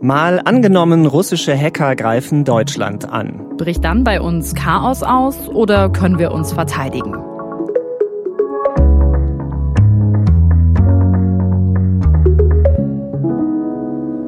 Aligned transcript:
Mal 0.00 0.42
angenommen, 0.44 1.06
russische 1.06 1.56
Hacker 1.56 1.96
greifen 1.96 2.44
Deutschland 2.44 3.08
an. 3.08 3.56
Bricht 3.56 3.82
dann 3.82 4.04
bei 4.04 4.20
uns 4.20 4.54
Chaos 4.54 5.02
aus 5.02 5.48
oder 5.48 5.88
können 5.88 6.18
wir 6.18 6.32
uns 6.32 6.52
verteidigen? 6.52 7.14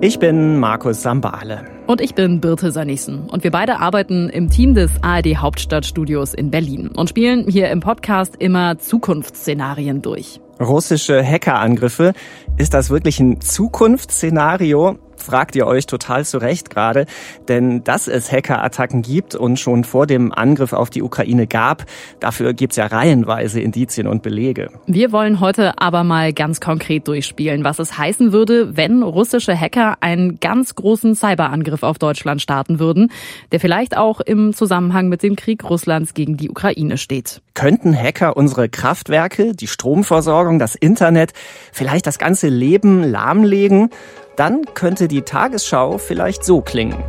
Ich 0.00 0.18
bin 0.18 0.58
Markus 0.58 1.02
Sambale. 1.02 1.77
Und 1.88 2.02
ich 2.02 2.14
bin 2.14 2.42
Birte 2.42 2.70
Sanissen. 2.70 3.30
Und 3.30 3.44
wir 3.44 3.50
beide 3.50 3.78
arbeiten 3.78 4.28
im 4.28 4.50
Team 4.50 4.74
des 4.74 4.90
ARD 5.00 5.38
Hauptstadtstudios 5.38 6.34
in 6.34 6.50
Berlin 6.50 6.88
und 6.88 7.08
spielen 7.08 7.48
hier 7.48 7.70
im 7.70 7.80
Podcast 7.80 8.36
immer 8.38 8.78
Zukunftsszenarien 8.78 10.02
durch. 10.02 10.38
Russische 10.60 11.24
Hackerangriffe. 11.24 12.12
Ist 12.58 12.74
das 12.74 12.90
wirklich 12.90 13.20
ein 13.20 13.40
Zukunftsszenario? 13.40 14.98
fragt 15.18 15.56
ihr 15.56 15.66
euch 15.66 15.86
total 15.86 16.24
zu 16.24 16.38
Recht 16.38 16.70
gerade, 16.70 17.06
denn 17.48 17.84
dass 17.84 18.08
es 18.08 18.32
Hackerattacken 18.32 19.02
gibt 19.02 19.34
und 19.34 19.58
schon 19.58 19.84
vor 19.84 20.06
dem 20.06 20.32
Angriff 20.32 20.72
auf 20.72 20.90
die 20.90 21.02
Ukraine 21.02 21.46
gab, 21.46 21.84
dafür 22.20 22.54
gibt's 22.54 22.76
ja 22.76 22.86
reihenweise 22.86 23.60
Indizien 23.60 24.06
und 24.06 24.22
Belege. 24.22 24.70
Wir 24.86 25.12
wollen 25.12 25.40
heute 25.40 25.78
aber 25.78 26.04
mal 26.04 26.32
ganz 26.32 26.60
konkret 26.60 27.08
durchspielen, 27.08 27.64
was 27.64 27.78
es 27.78 27.98
heißen 27.98 28.32
würde, 28.32 28.76
wenn 28.76 29.02
russische 29.02 29.58
Hacker 29.58 29.96
einen 30.00 30.40
ganz 30.40 30.74
großen 30.74 31.14
Cyberangriff 31.14 31.77
auf 31.82 31.98
Deutschland 31.98 32.42
starten 32.42 32.78
würden, 32.78 33.10
der 33.52 33.60
vielleicht 33.60 33.96
auch 33.96 34.20
im 34.20 34.54
Zusammenhang 34.54 35.08
mit 35.08 35.22
dem 35.22 35.36
Krieg 35.36 35.68
Russlands 35.68 36.14
gegen 36.14 36.36
die 36.36 36.50
Ukraine 36.50 36.98
steht. 36.98 37.40
Könnten 37.54 37.96
Hacker 37.96 38.36
unsere 38.36 38.68
Kraftwerke, 38.68 39.54
die 39.54 39.66
Stromversorgung, 39.66 40.58
das 40.58 40.74
Internet, 40.74 41.32
vielleicht 41.72 42.06
das 42.06 42.18
ganze 42.18 42.48
Leben 42.48 43.02
lahmlegen? 43.02 43.90
dann 44.38 44.62
könnte 44.74 45.08
die 45.08 45.22
Tagesschau 45.22 45.98
vielleicht 45.98 46.44
so 46.44 46.60
klingen. 46.60 47.02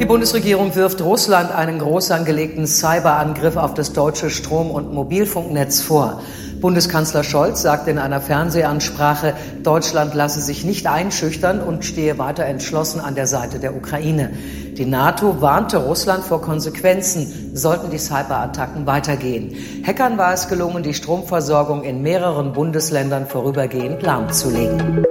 Die 0.00 0.04
Bundesregierung 0.04 0.74
wirft 0.74 1.00
Russland 1.00 1.52
einen 1.52 1.78
groß 1.78 2.10
angelegten 2.10 2.66
Cyberangriff 2.66 3.56
auf 3.56 3.74
das 3.74 3.92
deutsche 3.92 4.28
Strom- 4.28 4.72
und 4.72 4.92
Mobilfunknetz 4.92 5.82
vor. 5.82 6.20
Bundeskanzler 6.62 7.24
Scholz 7.24 7.60
sagte 7.60 7.90
in 7.90 7.98
einer 7.98 8.20
Fernsehansprache, 8.20 9.34
Deutschland 9.64 10.14
lasse 10.14 10.40
sich 10.40 10.64
nicht 10.64 10.86
einschüchtern 10.86 11.60
und 11.60 11.84
stehe 11.84 12.18
weiter 12.18 12.44
entschlossen 12.44 13.00
an 13.00 13.16
der 13.16 13.26
Seite 13.26 13.58
der 13.58 13.74
Ukraine. 13.74 14.30
Die 14.78 14.86
NATO 14.86 15.40
warnte 15.40 15.78
Russland 15.78 16.22
vor 16.22 16.40
Konsequenzen, 16.40 17.50
sollten 17.56 17.90
die 17.90 17.98
Cyberattacken 17.98 18.86
weitergehen. 18.86 19.56
Hackern 19.84 20.18
war 20.18 20.32
es 20.32 20.46
gelungen, 20.46 20.84
die 20.84 20.94
Stromversorgung 20.94 21.82
in 21.82 22.00
mehreren 22.00 22.52
Bundesländern 22.52 23.26
vorübergehend 23.26 24.00
lahmzulegen. 24.02 25.04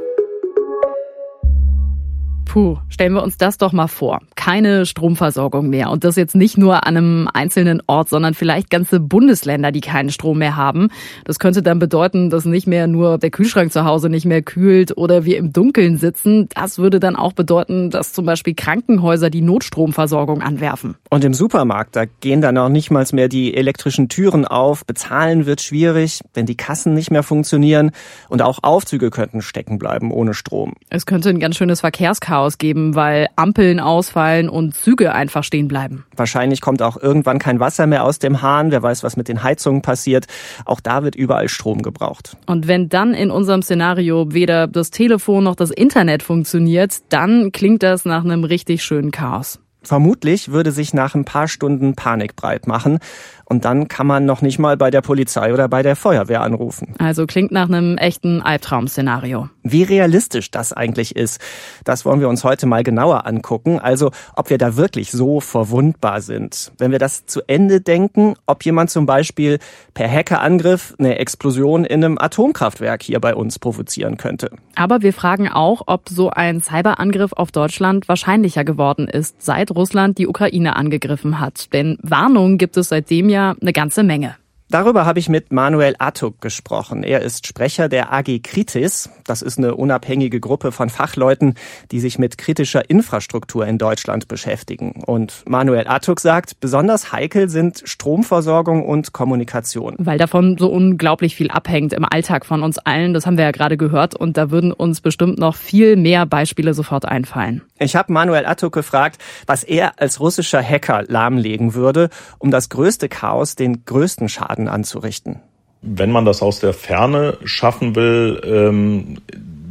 Puh, 2.45 2.77
stellen 2.87 3.13
wir 3.13 3.23
uns 3.23 3.37
das 3.37 3.57
doch 3.57 3.73
mal 3.73 3.87
vor. 3.87 4.21
Keine 4.43 4.87
Stromversorgung 4.87 5.69
mehr. 5.69 5.91
Und 5.91 6.03
das 6.03 6.15
jetzt 6.15 6.35
nicht 6.35 6.57
nur 6.57 6.87
an 6.87 6.97
einem 6.97 7.29
einzelnen 7.31 7.81
Ort, 7.85 8.09
sondern 8.09 8.33
vielleicht 8.33 8.71
ganze 8.71 8.99
Bundesländer, 8.99 9.71
die 9.71 9.81
keinen 9.81 10.09
Strom 10.09 10.39
mehr 10.39 10.55
haben. 10.55 10.87
Das 11.25 11.37
könnte 11.37 11.61
dann 11.61 11.77
bedeuten, 11.77 12.31
dass 12.31 12.45
nicht 12.45 12.65
mehr 12.65 12.87
nur 12.87 13.19
der 13.19 13.29
Kühlschrank 13.29 13.71
zu 13.71 13.85
Hause 13.85 14.09
nicht 14.09 14.25
mehr 14.25 14.41
kühlt 14.41 14.97
oder 14.97 15.25
wir 15.25 15.37
im 15.37 15.53
Dunkeln 15.53 15.97
sitzen. 15.97 16.49
Das 16.55 16.79
würde 16.79 16.99
dann 16.99 17.15
auch 17.15 17.33
bedeuten, 17.33 17.91
dass 17.91 18.13
zum 18.13 18.25
Beispiel 18.25 18.55
Krankenhäuser 18.55 19.29
die 19.29 19.41
Notstromversorgung 19.41 20.41
anwerfen. 20.41 20.95
Und 21.11 21.23
im 21.23 21.35
Supermarkt, 21.35 21.95
da 21.95 22.05
gehen 22.05 22.41
dann 22.41 22.57
auch 22.57 22.69
nicht 22.69 22.89
mal 22.89 23.05
mehr 23.11 23.27
die 23.27 23.55
elektrischen 23.55 24.09
Türen 24.09 24.45
auf. 24.45 24.85
Bezahlen 24.85 25.45
wird 25.45 25.61
schwierig, 25.61 26.21
wenn 26.33 26.45
die 26.45 26.55
Kassen 26.55 26.93
nicht 26.93 27.11
mehr 27.11 27.23
funktionieren. 27.23 27.91
Und 28.27 28.41
auch 28.41 28.59
Aufzüge 28.63 29.11
könnten 29.11 29.41
stecken 29.43 29.77
bleiben 29.77 30.11
ohne 30.11 30.33
Strom. 30.33 30.73
Es 30.89 31.05
könnte 31.05 31.29
ein 31.29 31.39
ganz 31.39 31.57
schönes 31.57 31.81
Verkehrschaos 31.81 32.19
Chaos 32.21 32.57
geben, 32.57 32.95
weil 32.95 33.27
Ampeln 33.35 33.79
ausfallen 33.79 34.30
und 34.49 34.75
Züge 34.75 35.13
einfach 35.13 35.43
stehen 35.43 35.67
bleiben. 35.67 36.05
Wahrscheinlich 36.15 36.61
kommt 36.61 36.81
auch 36.81 36.97
irgendwann 36.97 37.39
kein 37.39 37.59
Wasser 37.59 37.87
mehr 37.87 38.03
aus 38.03 38.19
dem 38.19 38.41
Hahn. 38.41 38.71
Wer 38.71 38.81
weiß, 38.81 39.03
was 39.03 39.17
mit 39.17 39.27
den 39.27 39.43
Heizungen 39.43 39.81
passiert. 39.81 40.25
Auch 40.65 40.79
da 40.79 41.03
wird 41.03 41.15
überall 41.15 41.49
Strom 41.49 41.81
gebraucht. 41.81 42.37
Und 42.45 42.67
wenn 42.67 42.89
dann 42.89 43.13
in 43.13 43.31
unserem 43.31 43.61
Szenario 43.61 44.33
weder 44.33 44.67
das 44.67 44.91
Telefon 44.91 45.43
noch 45.43 45.55
das 45.55 45.71
Internet 45.71 46.23
funktioniert, 46.23 46.99
dann 47.09 47.51
klingt 47.51 47.83
das 47.83 48.05
nach 48.05 48.23
einem 48.23 48.43
richtig 48.43 48.83
schönen 48.83 49.11
Chaos. 49.11 49.59
Vermutlich 49.83 50.51
würde 50.51 50.71
sich 50.71 50.93
nach 50.93 51.15
ein 51.15 51.25
paar 51.25 51.47
Stunden 51.47 51.95
Panik 51.95 52.35
breit 52.35 52.67
machen. 52.67 52.99
Und 53.45 53.65
dann 53.65 53.89
kann 53.89 54.07
man 54.07 54.23
noch 54.23 54.41
nicht 54.41 54.59
mal 54.59 54.77
bei 54.77 54.91
der 54.91 55.01
Polizei 55.01 55.51
oder 55.53 55.67
bei 55.67 55.83
der 55.83 55.97
Feuerwehr 55.97 56.41
anrufen. 56.41 56.95
Also 56.99 57.25
klingt 57.25 57.51
nach 57.51 57.67
einem 57.67 57.97
echten 57.97 58.41
Albtraum-Szenario. 58.41 59.49
Wie 59.61 59.83
realistisch 59.83 60.51
das 60.51 60.71
eigentlich 60.71 61.17
ist, 61.17 61.41
das 61.83 62.05
wollen 62.05 62.21
wir 62.21 62.29
uns 62.29 62.45
heute 62.45 62.65
mal 62.65 62.83
genauer 62.83 63.25
angucken. 63.27 63.77
Also, 63.79 64.11
ob 64.37 64.49
wir 64.49 64.57
da 64.57 64.77
wirklich 64.77 65.11
so 65.11 65.41
verwundbar 65.41 66.21
sind. 66.21 66.71
Wenn 66.77 66.91
wir 66.91 66.99
das 66.99 67.25
zu 67.25 67.41
Ende 67.45 67.81
denken, 67.81 68.35
ob 68.45 68.63
jemand 68.63 68.89
zum 68.89 69.05
Beispiel 69.05 69.59
per 69.93 70.09
Hackerangriff 70.09 70.95
eine 70.97 71.19
Explosion 71.19 71.83
in 71.83 72.05
einem 72.05 72.17
Atomkraftwerk 72.19 73.03
hier 73.03 73.19
bei 73.19 73.35
uns 73.35 73.59
provozieren 73.59 74.15
könnte. 74.15 74.51
Aber 74.75 75.01
wir 75.01 75.11
fragen 75.11 75.49
auch, 75.49 75.81
ob 75.87 76.07
so 76.07 76.29
ein 76.29 76.61
Cyberangriff 76.61 77.33
auf 77.33 77.51
Deutschland 77.51 78.07
wahrscheinlicher 78.07 78.63
geworden 78.63 79.09
ist, 79.09 79.41
seit 79.43 79.70
Russland 79.71 80.17
die 80.17 80.27
Ukraine 80.27 80.75
angegriffen 80.75 81.39
hat. 81.39 81.73
Denn 81.73 81.97
Warnungen 82.01 82.57
gibt 82.57 82.77
es 82.77 82.89
seitdem 82.89 83.29
ja 83.29 83.55
eine 83.61 83.73
ganze 83.73 84.03
Menge. 84.03 84.35
Darüber 84.71 85.05
habe 85.05 85.19
ich 85.19 85.27
mit 85.27 85.51
Manuel 85.51 85.95
Attuk 85.99 86.39
gesprochen. 86.39 87.03
Er 87.03 87.21
ist 87.21 87.45
Sprecher 87.45 87.89
der 87.89 88.13
AG 88.13 88.39
Kritis. 88.41 89.09
Das 89.25 89.41
ist 89.41 89.57
eine 89.57 89.75
unabhängige 89.75 90.39
Gruppe 90.39 90.71
von 90.71 90.89
Fachleuten, 90.89 91.55
die 91.91 91.99
sich 91.99 92.17
mit 92.17 92.37
kritischer 92.37 92.89
Infrastruktur 92.89 93.67
in 93.67 93.77
Deutschland 93.77 94.29
beschäftigen. 94.29 95.03
Und 95.05 95.43
Manuel 95.45 95.89
Attuk 95.89 96.21
sagt, 96.21 96.61
besonders 96.61 97.11
heikel 97.11 97.49
sind 97.49 97.81
Stromversorgung 97.83 98.85
und 98.85 99.11
Kommunikation. 99.11 99.95
Weil 99.97 100.17
davon 100.17 100.57
so 100.57 100.69
unglaublich 100.71 101.35
viel 101.35 101.51
abhängt 101.51 101.91
im 101.91 102.05
Alltag 102.05 102.45
von 102.45 102.63
uns 102.63 102.77
allen. 102.77 103.13
Das 103.13 103.25
haben 103.25 103.37
wir 103.37 103.43
ja 103.43 103.51
gerade 103.51 103.75
gehört. 103.75 104.15
Und 104.15 104.37
da 104.37 104.51
würden 104.51 104.71
uns 104.71 105.01
bestimmt 105.01 105.37
noch 105.37 105.57
viel 105.57 105.97
mehr 105.97 106.25
Beispiele 106.25 106.73
sofort 106.73 107.03
einfallen. 107.03 107.61
Ich 107.81 107.95
habe 107.95 108.13
Manuel 108.13 108.45
Attuk 108.45 108.73
gefragt, 108.73 109.19
was 109.47 109.63
er 109.63 109.99
als 109.99 110.19
russischer 110.19 110.61
Hacker 110.61 111.03
lahmlegen 111.07 111.73
würde, 111.73 112.11
um 112.37 112.51
das 112.51 112.69
größte 112.69 113.09
Chaos, 113.09 113.55
den 113.55 113.85
größten 113.85 114.29
Schaden 114.29 114.67
anzurichten. 114.67 115.39
Wenn 115.81 116.11
man 116.11 116.23
das 116.23 116.43
aus 116.43 116.59
der 116.59 116.73
Ferne 116.73 117.39
schaffen 117.43 117.95
will, 117.95 118.39
ähm, 118.45 119.17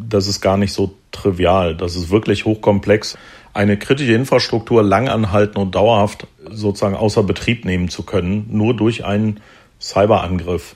das 0.08 0.26
ist 0.26 0.40
gar 0.40 0.56
nicht 0.56 0.72
so 0.72 0.96
trivial. 1.12 1.76
Das 1.76 1.94
ist 1.94 2.10
wirklich 2.10 2.46
hochkomplex. 2.46 3.16
Eine 3.54 3.76
kritische 3.76 4.14
Infrastruktur 4.14 4.82
langanhalten 4.82 5.62
und 5.62 5.76
dauerhaft 5.76 6.26
sozusagen 6.50 6.96
außer 6.96 7.22
Betrieb 7.22 7.64
nehmen 7.64 7.88
zu 7.90 8.02
können, 8.02 8.46
nur 8.50 8.74
durch 8.74 9.04
einen 9.04 9.38
Cyberangriff. 9.80 10.74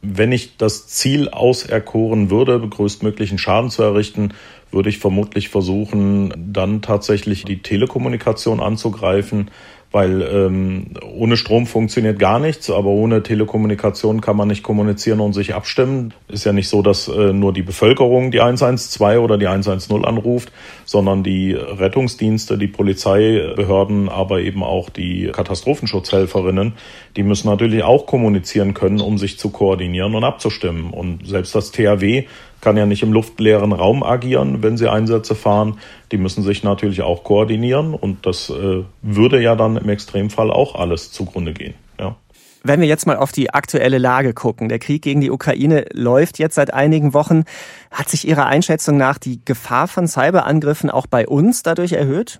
Wenn 0.00 0.30
ich 0.30 0.56
das 0.56 0.86
Ziel 0.86 1.28
auserkoren 1.28 2.30
würde, 2.30 2.60
größtmöglichen 2.60 3.38
Schaden 3.38 3.68
zu 3.68 3.82
errichten, 3.82 4.32
würde 4.70 4.88
ich 4.88 4.98
vermutlich 4.98 5.48
versuchen, 5.48 6.32
dann 6.52 6.82
tatsächlich 6.82 7.44
die 7.44 7.62
Telekommunikation 7.62 8.60
anzugreifen, 8.60 9.50
weil 9.90 10.20
ähm, 10.20 10.88
ohne 11.16 11.38
Strom 11.38 11.66
funktioniert 11.66 12.18
gar 12.18 12.38
nichts, 12.38 12.70
aber 12.70 12.88
ohne 12.88 13.22
Telekommunikation 13.22 14.20
kann 14.20 14.36
man 14.36 14.48
nicht 14.48 14.62
kommunizieren 14.62 15.20
und 15.20 15.32
sich 15.32 15.54
abstimmen. 15.54 16.12
Ist 16.28 16.44
ja 16.44 16.52
nicht 16.52 16.68
so, 16.68 16.82
dass 16.82 17.08
äh, 17.08 17.32
nur 17.32 17.54
die 17.54 17.62
Bevölkerung 17.62 18.30
die 18.30 18.40
112 18.42 19.18
oder 19.18 19.38
die 19.38 19.46
110 19.46 20.04
anruft, 20.04 20.52
sondern 20.84 21.22
die 21.22 21.54
Rettungsdienste, 21.54 22.58
die 22.58 22.66
Polizeibehörden, 22.66 24.10
aber 24.10 24.40
eben 24.40 24.62
auch 24.62 24.90
die 24.90 25.30
Katastrophenschutzhelferinnen, 25.32 26.74
die 27.16 27.22
müssen 27.22 27.48
natürlich 27.48 27.82
auch 27.82 28.04
kommunizieren 28.04 28.74
können, 28.74 29.00
um 29.00 29.16
sich 29.16 29.38
zu 29.38 29.48
koordinieren 29.48 30.14
und 30.14 30.24
abzustimmen. 30.24 30.90
Und 30.90 31.26
selbst 31.26 31.54
das 31.54 31.72
THW 31.72 32.26
kann 32.68 32.76
ja 32.76 32.84
nicht 32.84 33.02
im 33.02 33.14
luftleeren 33.14 33.72
Raum 33.72 34.02
agieren, 34.02 34.62
wenn 34.62 34.76
sie 34.76 34.92
Einsätze 34.92 35.34
fahren. 35.34 35.78
Die 36.12 36.18
müssen 36.18 36.42
sich 36.42 36.64
natürlich 36.64 37.00
auch 37.00 37.24
koordinieren 37.24 37.94
und 37.94 38.26
das 38.26 38.50
äh, 38.50 38.84
würde 39.00 39.40
ja 39.40 39.56
dann 39.56 39.78
im 39.78 39.88
Extremfall 39.88 40.50
auch 40.50 40.74
alles 40.74 41.10
zugrunde 41.10 41.54
gehen. 41.54 41.72
Ja. 41.98 42.16
Wenn 42.62 42.82
wir 42.82 42.86
jetzt 42.86 43.06
mal 43.06 43.16
auf 43.16 43.32
die 43.32 43.54
aktuelle 43.54 43.96
Lage 43.96 44.34
gucken, 44.34 44.68
der 44.68 44.78
Krieg 44.80 45.00
gegen 45.00 45.22
die 45.22 45.30
Ukraine 45.30 45.86
läuft 45.94 46.38
jetzt 46.38 46.56
seit 46.56 46.74
einigen 46.74 47.14
Wochen. 47.14 47.44
Hat 47.90 48.10
sich 48.10 48.28
Ihrer 48.28 48.44
Einschätzung 48.44 48.98
nach 48.98 49.16
die 49.16 49.40
Gefahr 49.46 49.88
von 49.88 50.06
Cyberangriffen 50.06 50.90
auch 50.90 51.06
bei 51.06 51.26
uns 51.26 51.62
dadurch 51.62 51.92
erhöht? 51.92 52.38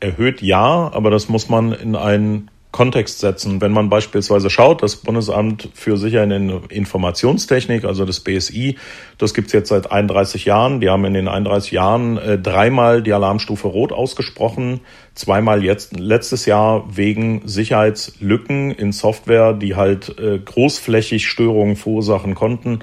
Erhöht 0.00 0.40
ja, 0.40 0.90
aber 0.90 1.10
das 1.10 1.28
muss 1.28 1.50
man 1.50 1.72
in 1.72 1.96
einen 1.96 2.50
Kontext 2.76 3.20
setzen. 3.20 3.62
Wenn 3.62 3.72
man 3.72 3.88
beispielsweise 3.88 4.50
schaut, 4.50 4.82
das 4.82 4.96
Bundesamt 4.96 5.70
für 5.72 5.96
Sicherheit 5.96 6.30
in 6.30 6.50
Informationstechnik, 6.68 7.86
also 7.86 8.04
das 8.04 8.20
BSI, 8.20 8.76
das 9.16 9.32
gibt's 9.32 9.54
jetzt 9.54 9.70
seit 9.70 9.90
31 9.90 10.44
Jahren. 10.44 10.82
Die 10.82 10.90
haben 10.90 11.06
in 11.06 11.14
den 11.14 11.26
31 11.26 11.72
Jahren 11.72 12.18
äh, 12.18 12.38
dreimal 12.38 13.02
die 13.02 13.14
Alarmstufe 13.14 13.68
Rot 13.68 13.92
ausgesprochen, 13.92 14.80
zweimal 15.14 15.64
jetzt 15.64 15.98
letztes 15.98 16.44
Jahr 16.44 16.84
wegen 16.94 17.40
Sicherheitslücken 17.48 18.72
in 18.72 18.92
Software, 18.92 19.54
die 19.54 19.74
halt 19.74 20.18
äh, 20.18 20.38
großflächig 20.38 21.26
Störungen 21.26 21.76
verursachen 21.76 22.34
konnten. 22.34 22.80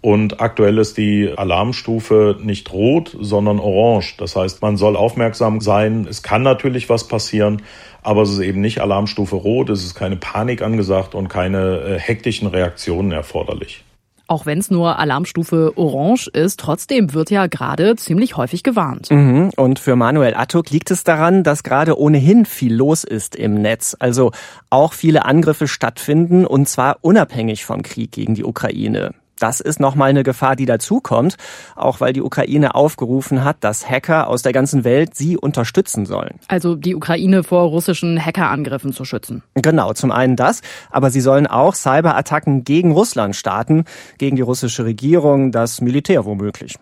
Und 0.00 0.40
aktuell 0.40 0.78
ist 0.78 0.96
die 0.96 1.32
Alarmstufe 1.36 2.36
nicht 2.40 2.72
rot, 2.72 3.16
sondern 3.20 3.58
orange. 3.58 4.16
Das 4.18 4.36
heißt, 4.36 4.62
man 4.62 4.76
soll 4.76 4.96
aufmerksam 4.96 5.60
sein. 5.60 6.06
Es 6.08 6.22
kann 6.22 6.42
natürlich 6.42 6.88
was 6.88 7.08
passieren, 7.08 7.62
aber 8.02 8.22
es 8.22 8.30
ist 8.30 8.40
eben 8.40 8.60
nicht 8.60 8.80
Alarmstufe 8.80 9.36
rot. 9.36 9.70
Es 9.70 9.84
ist 9.84 9.94
keine 9.94 10.16
Panik 10.16 10.62
angesagt 10.62 11.14
und 11.14 11.28
keine 11.28 11.80
äh, 11.80 11.98
hektischen 11.98 12.48
Reaktionen 12.48 13.12
erforderlich. 13.12 13.84
Auch 14.30 14.44
wenn 14.44 14.58
es 14.58 14.70
nur 14.70 14.98
Alarmstufe 14.98 15.72
Orange 15.76 16.28
ist, 16.28 16.60
trotzdem 16.60 17.14
wird 17.14 17.30
ja 17.30 17.46
gerade 17.46 17.96
ziemlich 17.96 18.36
häufig 18.36 18.62
gewarnt. 18.62 19.10
Mhm. 19.10 19.50
Und 19.56 19.78
für 19.78 19.96
Manuel 19.96 20.34
Attuk 20.34 20.68
liegt 20.68 20.90
es 20.90 21.02
daran, 21.02 21.42
dass 21.42 21.62
gerade 21.62 21.98
ohnehin 21.98 22.44
viel 22.44 22.74
los 22.74 23.04
ist 23.04 23.34
im 23.34 23.54
Netz. 23.54 23.96
Also 23.98 24.32
auch 24.68 24.92
viele 24.92 25.24
Angriffe 25.24 25.66
stattfinden 25.66 26.44
und 26.44 26.68
zwar 26.68 26.98
unabhängig 27.00 27.64
vom 27.64 27.80
Krieg 27.80 28.12
gegen 28.12 28.34
die 28.34 28.44
Ukraine. 28.44 29.14
Das 29.38 29.60
ist 29.60 29.80
nochmal 29.80 30.10
eine 30.10 30.22
Gefahr, 30.22 30.56
die 30.56 30.66
dazukommt, 30.66 31.36
auch 31.76 32.00
weil 32.00 32.12
die 32.12 32.22
Ukraine 32.22 32.74
aufgerufen 32.74 33.44
hat, 33.44 33.58
dass 33.60 33.88
Hacker 33.88 34.28
aus 34.28 34.42
der 34.42 34.52
ganzen 34.52 34.84
Welt 34.84 35.14
sie 35.14 35.36
unterstützen 35.36 36.06
sollen. 36.06 36.40
Also 36.48 36.74
die 36.74 36.94
Ukraine 36.94 37.42
vor 37.44 37.62
russischen 37.68 38.24
Hackerangriffen 38.24 38.92
zu 38.92 39.04
schützen. 39.04 39.42
Genau, 39.54 39.92
zum 39.92 40.10
einen 40.10 40.36
das, 40.36 40.62
aber 40.90 41.10
sie 41.10 41.20
sollen 41.20 41.46
auch 41.46 41.74
Cyberattacken 41.74 42.64
gegen 42.64 42.92
Russland 42.92 43.36
starten, 43.36 43.84
gegen 44.18 44.36
die 44.36 44.42
russische 44.42 44.84
Regierung, 44.84 45.52
das 45.52 45.80
Militär 45.80 46.24
womöglich 46.24 46.76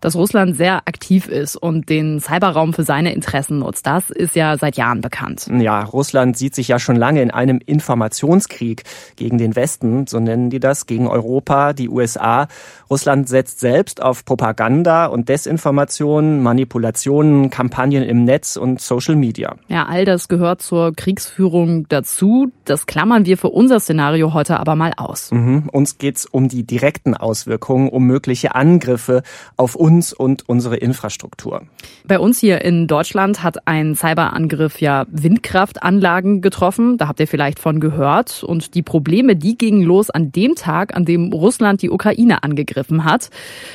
dass 0.00 0.14
Russland 0.14 0.56
sehr 0.56 0.86
aktiv 0.86 1.28
ist 1.28 1.56
und 1.56 1.88
den 1.88 2.20
Cyberraum 2.20 2.72
für 2.72 2.84
seine 2.84 3.12
Interessen 3.12 3.58
nutzt. 3.58 3.86
Das 3.86 4.10
ist 4.10 4.36
ja 4.36 4.56
seit 4.56 4.76
Jahren 4.76 5.00
bekannt. 5.00 5.48
Ja, 5.52 5.82
Russland 5.82 6.36
sieht 6.36 6.54
sich 6.54 6.68
ja 6.68 6.78
schon 6.78 6.96
lange 6.96 7.22
in 7.22 7.30
einem 7.30 7.60
Informationskrieg 7.64 8.84
gegen 9.16 9.38
den 9.38 9.56
Westen, 9.56 10.06
so 10.06 10.20
nennen 10.20 10.50
die 10.50 10.60
das, 10.60 10.86
gegen 10.86 11.08
Europa, 11.08 11.72
die 11.72 11.88
USA. 11.88 12.48
Russland 12.90 13.28
setzt 13.28 13.60
selbst 13.60 14.02
auf 14.02 14.24
Propaganda 14.24 15.06
und 15.06 15.28
Desinformation, 15.28 16.42
Manipulationen, 16.42 17.50
Kampagnen 17.50 18.02
im 18.02 18.24
Netz 18.24 18.56
und 18.56 18.80
Social 18.80 19.16
Media. 19.16 19.56
Ja, 19.68 19.86
all 19.86 20.04
das 20.04 20.28
gehört 20.28 20.62
zur 20.62 20.94
Kriegsführung 20.94 21.88
dazu. 21.88 22.52
Das 22.64 22.86
klammern 22.86 23.26
wir 23.26 23.36
für 23.36 23.50
unser 23.50 23.80
Szenario 23.80 24.32
heute 24.32 24.60
aber 24.60 24.76
mal 24.76 24.92
aus. 24.96 25.30
Mhm. 25.32 25.68
Uns 25.72 25.98
geht's 25.98 26.24
um 26.24 26.48
die 26.48 26.64
direkten 26.64 27.14
Auswirkungen, 27.14 27.88
um 27.88 28.04
mögliche 28.04 28.54
Angriffe 28.54 29.22
auf 29.56 29.74
uns 29.74 29.87
und 30.12 30.48
unsere 30.48 30.76
Infrastruktur. 30.76 31.62
Bei 32.06 32.18
uns 32.18 32.38
hier 32.38 32.62
in 32.62 32.86
Deutschland 32.86 33.42
hat 33.42 33.66
ein 33.66 33.94
Cyberangriff 33.94 34.80
ja 34.80 35.06
Windkraftanlagen 35.10 36.40
getroffen. 36.40 36.98
Da 36.98 37.08
habt 37.08 37.20
ihr 37.20 37.26
vielleicht 37.26 37.58
von 37.58 37.80
gehört. 37.80 38.44
Und 38.44 38.74
die 38.74 38.82
Probleme, 38.82 39.36
die 39.36 39.56
gingen 39.56 39.82
los 39.82 40.10
an 40.10 40.32
dem 40.32 40.54
Tag, 40.54 40.94
an 40.96 41.04
dem 41.04 41.32
Russland 41.32 41.82
die 41.82 41.90
Ukraine 41.90 42.42
angegriffen 42.42 43.04
hat. 43.04 43.30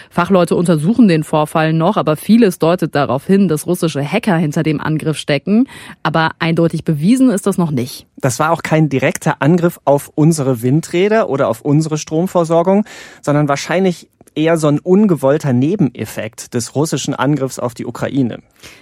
Fachleute 0.09 0.55
untersuchen 0.55 1.07
den 1.07 1.23
Vorfall 1.23 1.73
noch, 1.73 1.97
aber 1.97 2.15
vieles 2.15 2.59
deutet 2.59 2.95
darauf 2.95 3.25
hin, 3.25 3.47
dass 3.47 3.67
russische 3.67 4.03
Hacker 4.03 4.37
hinter 4.37 4.63
dem 4.63 4.79
Angriff 4.79 5.17
stecken. 5.17 5.67
Aber 6.03 6.31
eindeutig 6.39 6.83
bewiesen 6.83 7.29
ist 7.29 7.47
das 7.47 7.57
noch 7.57 7.71
nicht. 7.71 8.05
Das 8.17 8.39
war 8.39 8.51
auch 8.51 8.63
kein 8.63 8.87
direkter 8.87 9.41
Angriff 9.41 9.81
auf 9.83 10.09
unsere 10.15 10.61
Windräder 10.61 11.29
oder 11.29 11.49
auf 11.49 11.61
unsere 11.61 11.97
Stromversorgung, 11.97 12.85
sondern 13.21 13.49
wahrscheinlich 13.49 14.09
eher 14.35 14.57
so 14.57 14.67
ein 14.67 14.79
ungewollter 14.79 15.53
Nebeneffekt 15.53 16.53
des 16.53 16.75
russischen 16.75 17.13
Angriffs 17.13 17.59
auf 17.59 17.73
die 17.73 17.85
Ukraine. 17.85 18.39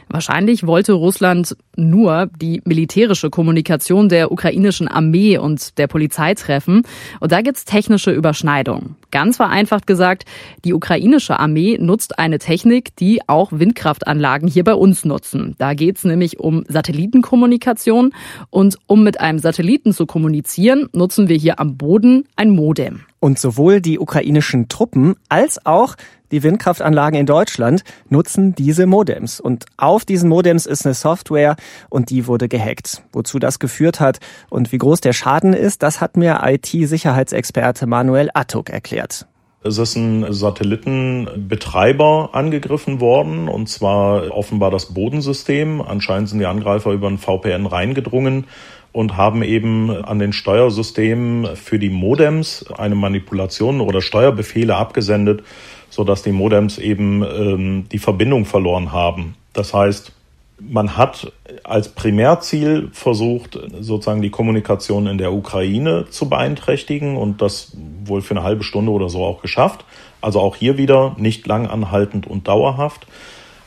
Wahrscheinlich 0.09 0.65
wollte 0.67 0.93
Russland 0.93 1.55
nur 1.75 2.29
die 2.39 2.61
militärische 2.65 3.29
Kommunikation 3.29 4.09
der 4.09 4.31
ukrainischen 4.31 4.87
Armee 4.87 5.37
und 5.37 5.77
der 5.77 5.87
Polizei 5.87 6.33
treffen. 6.33 6.83
Und 7.19 7.31
da 7.31 7.41
gibt's 7.41 7.65
technische 7.65 8.11
Überschneidungen. 8.11 8.95
Ganz 9.11 9.37
vereinfacht 9.37 9.87
gesagt, 9.87 10.25
die 10.63 10.73
ukrainische 10.73 11.39
Armee 11.39 11.77
nutzt 11.79 12.19
eine 12.19 12.39
Technik, 12.39 12.95
die 12.97 13.21
auch 13.27 13.51
Windkraftanlagen 13.51 14.47
hier 14.47 14.63
bei 14.63 14.75
uns 14.75 15.05
nutzen. 15.05 15.55
Da 15.57 15.73
geht's 15.73 16.03
nämlich 16.03 16.39
um 16.39 16.63
Satellitenkommunikation. 16.67 18.13
Und 18.49 18.77
um 18.87 19.03
mit 19.03 19.19
einem 19.19 19.39
Satelliten 19.39 19.93
zu 19.93 20.05
kommunizieren, 20.05 20.89
nutzen 20.93 21.29
wir 21.29 21.37
hier 21.37 21.59
am 21.59 21.77
Boden 21.77 22.25
ein 22.35 22.49
Modem. 22.51 23.01
Und 23.21 23.37
sowohl 23.37 23.81
die 23.81 23.99
ukrainischen 23.99 24.67
Truppen 24.67 25.15
als 25.29 25.63
auch 25.63 25.95
die 26.31 26.41
Windkraftanlagen 26.41 27.19
in 27.19 27.27
Deutschland 27.27 27.83
nutzen 28.09 28.55
diese 28.55 28.87
Modems. 28.87 29.39
Und 29.39 29.65
auf 29.77 30.05
diesen 30.05 30.27
Modems 30.27 30.65
ist 30.65 30.85
eine 30.85 30.95
Software 30.95 31.55
und 31.89 32.09
die 32.09 32.25
wurde 32.25 32.49
gehackt. 32.49 33.03
Wozu 33.13 33.37
das 33.37 33.59
geführt 33.59 33.99
hat 33.99 34.17
und 34.49 34.71
wie 34.71 34.79
groß 34.79 35.01
der 35.01 35.13
Schaden 35.13 35.53
ist, 35.53 35.83
das 35.83 36.01
hat 36.01 36.17
mir 36.17 36.41
IT-Sicherheitsexperte 36.43 37.85
Manuel 37.85 38.31
Attuk 38.33 38.71
erklärt. 38.71 39.27
Es 39.63 39.77
ist 39.77 39.95
ein 39.95 40.33
Satellitenbetreiber 40.33 42.31
angegriffen 42.33 42.99
worden, 42.99 43.47
und 43.47 43.69
zwar 43.69 44.31
offenbar 44.35 44.71
das 44.71 44.95
Bodensystem. 44.95 45.81
Anscheinend 45.81 46.29
sind 46.29 46.39
die 46.39 46.47
Angreifer 46.47 46.91
über 46.91 47.07
ein 47.07 47.19
VPN 47.19 47.67
reingedrungen 47.67 48.47
und 48.91 49.17
haben 49.17 49.43
eben 49.43 49.89
an 49.89 50.19
den 50.19 50.33
Steuersystemen 50.33 51.55
für 51.55 51.79
die 51.79 51.89
Modems 51.89 52.65
eine 52.77 52.95
Manipulation 52.95 53.81
oder 53.81 54.01
Steuerbefehle 54.01 54.75
abgesendet, 54.75 55.43
sodass 55.89 56.23
die 56.23 56.31
Modems 56.31 56.77
eben 56.77 57.23
ähm, 57.23 57.85
die 57.91 57.99
Verbindung 57.99 58.45
verloren 58.45 58.91
haben. 58.91 59.35
Das 59.53 59.73
heißt, 59.73 60.13
man 60.59 60.95
hat 60.95 61.31
als 61.63 61.89
Primärziel 61.89 62.89
versucht, 62.93 63.59
sozusagen 63.79 64.21
die 64.21 64.29
Kommunikation 64.29 65.07
in 65.07 65.17
der 65.17 65.33
Ukraine 65.33 66.05
zu 66.09 66.29
beeinträchtigen 66.29 67.17
und 67.17 67.41
das 67.41 67.75
wohl 68.05 68.21
für 68.21 68.35
eine 68.35 68.43
halbe 68.43 68.63
Stunde 68.63 68.91
oder 68.91 69.09
so 69.09 69.23
auch 69.23 69.41
geschafft. 69.41 69.85
Also 70.21 70.39
auch 70.39 70.55
hier 70.55 70.77
wieder 70.77 71.15
nicht 71.17 71.47
lang 71.47 71.65
anhaltend 71.65 72.27
und 72.27 72.47
dauerhaft. 72.47 73.07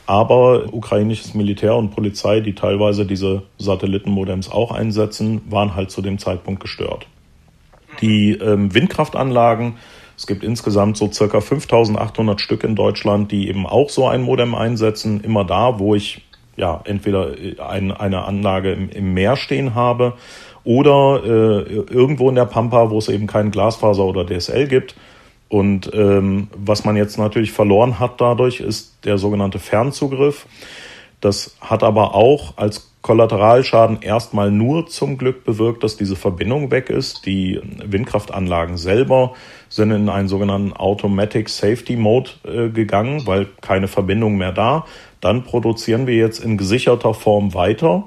Aber 0.07 0.73
ukrainisches 0.73 1.33
Militär 1.33 1.75
und 1.75 1.89
Polizei, 1.89 2.39
die 2.39 2.53
teilweise 2.53 3.05
diese 3.05 3.43
Satellitenmodems 3.57 4.51
auch 4.51 4.71
einsetzen, 4.71 5.41
waren 5.49 5.75
halt 5.75 5.89
zu 5.89 6.01
dem 6.01 6.19
Zeitpunkt 6.19 6.61
gestört. 6.61 7.07
Die 8.01 8.33
ähm, 8.33 8.73
Windkraftanlagen, 8.73 9.75
es 10.15 10.27
gibt 10.27 10.43
insgesamt 10.43 10.97
so 10.97 11.11
circa 11.11 11.41
5800 11.41 12.39
Stück 12.39 12.63
in 12.63 12.75
Deutschland, 12.75 13.31
die 13.31 13.49
eben 13.49 13.65
auch 13.65 13.89
so 13.89 14.07
ein 14.07 14.21
Modem 14.21 14.53
einsetzen. 14.53 15.21
Immer 15.21 15.43
da, 15.43 15.79
wo 15.79 15.95
ich 15.95 16.21
ja 16.55 16.81
entweder 16.85 17.31
ein, 17.67 17.91
eine 17.91 18.25
Anlage 18.25 18.73
im, 18.73 18.89
im 18.89 19.13
Meer 19.13 19.35
stehen 19.35 19.75
habe 19.75 20.13
oder 20.63 21.21
äh, 21.23 21.73
irgendwo 21.91 22.29
in 22.29 22.35
der 22.35 22.45
Pampa, 22.45 22.91
wo 22.91 22.97
es 22.97 23.09
eben 23.09 23.27
keinen 23.27 23.51
Glasfaser 23.51 24.05
oder 24.05 24.25
DSL 24.25 24.67
gibt 24.67 24.95
und 25.47 25.91
ähm, 25.93 26.47
was 26.55 26.85
man 26.85 26.95
jetzt 26.95 27.17
natürlich 27.17 27.51
verloren 27.51 27.99
hat 27.99 28.19
dadurch, 28.19 28.59
ist 28.59 29.05
der 29.05 29.17
sogenannte 29.17 29.59
Fernzugriff. 29.59 30.47
Das 31.21 31.55
hat 31.61 31.83
aber 31.83 32.13
auch 32.13 32.57
als 32.57 32.91
Kollateralschaden 33.01 34.01
erstmal 34.01 34.49
nur 34.49 34.87
zum 34.87 35.19
Glück 35.19 35.43
bewirkt, 35.43 35.83
dass 35.83 35.95
diese 35.95 36.15
Verbindung 36.15 36.71
weg 36.71 36.89
ist. 36.89 37.25
Die 37.27 37.61
Windkraftanlagen 37.83 38.77
selber 38.77 39.33
sind 39.69 39.91
in 39.91 40.09
einen 40.09 40.27
sogenannten 40.27 40.73
Automatic 40.73 41.49
Safety 41.49 41.95
Mode 41.95 42.31
äh, 42.43 42.69
gegangen, 42.69 43.27
weil 43.27 43.47
keine 43.61 43.87
Verbindung 43.87 44.37
mehr 44.37 44.51
da. 44.51 44.85
Dann 45.21 45.43
produzieren 45.43 46.07
wir 46.07 46.15
jetzt 46.15 46.43
in 46.43 46.57
gesicherter 46.57 47.13
Form 47.13 47.53
weiter. 47.53 48.05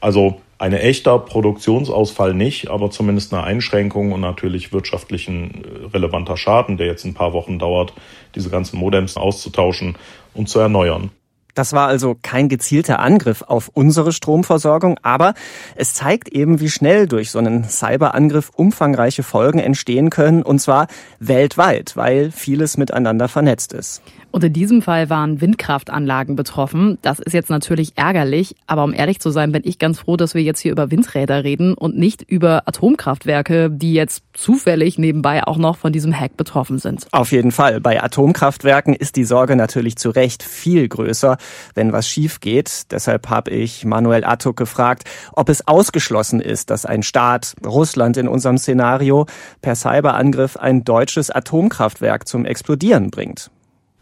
Also 0.00 0.40
eine 0.58 0.80
echter 0.80 1.18
Produktionsausfall 1.18 2.34
nicht, 2.34 2.68
aber 2.68 2.90
zumindest 2.90 3.32
eine 3.32 3.44
Einschränkung 3.44 4.12
und 4.12 4.20
natürlich 4.20 4.72
wirtschaftlichen 4.72 5.64
äh, 5.64 5.86
relevanter 5.94 6.36
Schaden, 6.36 6.76
der 6.76 6.86
jetzt 6.86 7.04
ein 7.04 7.14
paar 7.14 7.32
Wochen 7.32 7.58
dauert, 7.58 7.92
diese 8.34 8.50
ganzen 8.50 8.78
Modems 8.78 9.16
auszutauschen 9.16 9.96
und 10.34 10.48
zu 10.48 10.58
erneuern. 10.58 11.10
Das 11.58 11.72
war 11.72 11.88
also 11.88 12.16
kein 12.22 12.48
gezielter 12.48 13.00
Angriff 13.00 13.42
auf 13.42 13.68
unsere 13.74 14.12
Stromversorgung, 14.12 14.96
aber 15.02 15.34
es 15.74 15.92
zeigt 15.92 16.28
eben, 16.28 16.60
wie 16.60 16.70
schnell 16.70 17.08
durch 17.08 17.32
so 17.32 17.40
einen 17.40 17.64
Cyberangriff 17.64 18.50
umfangreiche 18.54 19.24
Folgen 19.24 19.58
entstehen 19.58 20.08
können, 20.08 20.44
und 20.44 20.60
zwar 20.60 20.86
weltweit, 21.18 21.96
weil 21.96 22.30
vieles 22.30 22.76
miteinander 22.76 23.26
vernetzt 23.26 23.72
ist. 23.72 24.02
Und 24.30 24.44
in 24.44 24.52
diesem 24.52 24.82
Fall 24.82 25.08
waren 25.08 25.40
Windkraftanlagen 25.40 26.36
betroffen. 26.36 26.98
Das 27.02 27.18
ist 27.18 27.32
jetzt 27.32 27.50
natürlich 27.50 27.92
ärgerlich, 27.96 28.54
aber 28.66 28.84
um 28.84 28.92
ehrlich 28.92 29.20
zu 29.20 29.30
sein, 29.30 29.52
bin 29.52 29.62
ich 29.64 29.78
ganz 29.78 30.00
froh, 30.00 30.16
dass 30.16 30.34
wir 30.34 30.42
jetzt 30.42 30.60
hier 30.60 30.72
über 30.72 30.90
Windräder 30.90 31.44
reden 31.44 31.74
und 31.74 31.96
nicht 31.96 32.22
über 32.22 32.62
Atomkraftwerke, 32.66 33.70
die 33.70 33.94
jetzt 33.94 34.22
zufällig 34.34 34.98
nebenbei 34.98 35.44
auch 35.44 35.56
noch 35.56 35.78
von 35.78 35.92
diesem 35.92 36.18
Hack 36.18 36.36
betroffen 36.36 36.78
sind. 36.78 37.06
Auf 37.10 37.32
jeden 37.32 37.52
Fall. 37.52 37.80
Bei 37.80 38.02
Atomkraftwerken 38.02 38.94
ist 38.94 39.16
die 39.16 39.24
Sorge 39.24 39.56
natürlich 39.56 39.96
zu 39.96 40.10
Recht 40.10 40.42
viel 40.42 40.88
größer, 40.88 41.38
wenn 41.74 41.92
was 41.92 42.06
schief 42.06 42.40
geht. 42.40 42.92
Deshalb 42.92 43.30
habe 43.30 43.50
ich 43.50 43.84
Manuel 43.84 44.24
Attuk 44.24 44.56
gefragt, 44.56 45.04
ob 45.32 45.48
es 45.48 45.66
ausgeschlossen 45.66 46.40
ist, 46.40 46.70
dass 46.70 46.84
ein 46.84 47.02
Staat, 47.02 47.54
Russland 47.64 48.16
in 48.16 48.28
unserem 48.28 48.58
Szenario, 48.58 49.26
per 49.62 49.74
Cyberangriff 49.74 50.56
ein 50.56 50.84
deutsches 50.84 51.30
Atomkraftwerk 51.30 52.28
zum 52.28 52.44
Explodieren 52.44 53.10
bringt. 53.10 53.50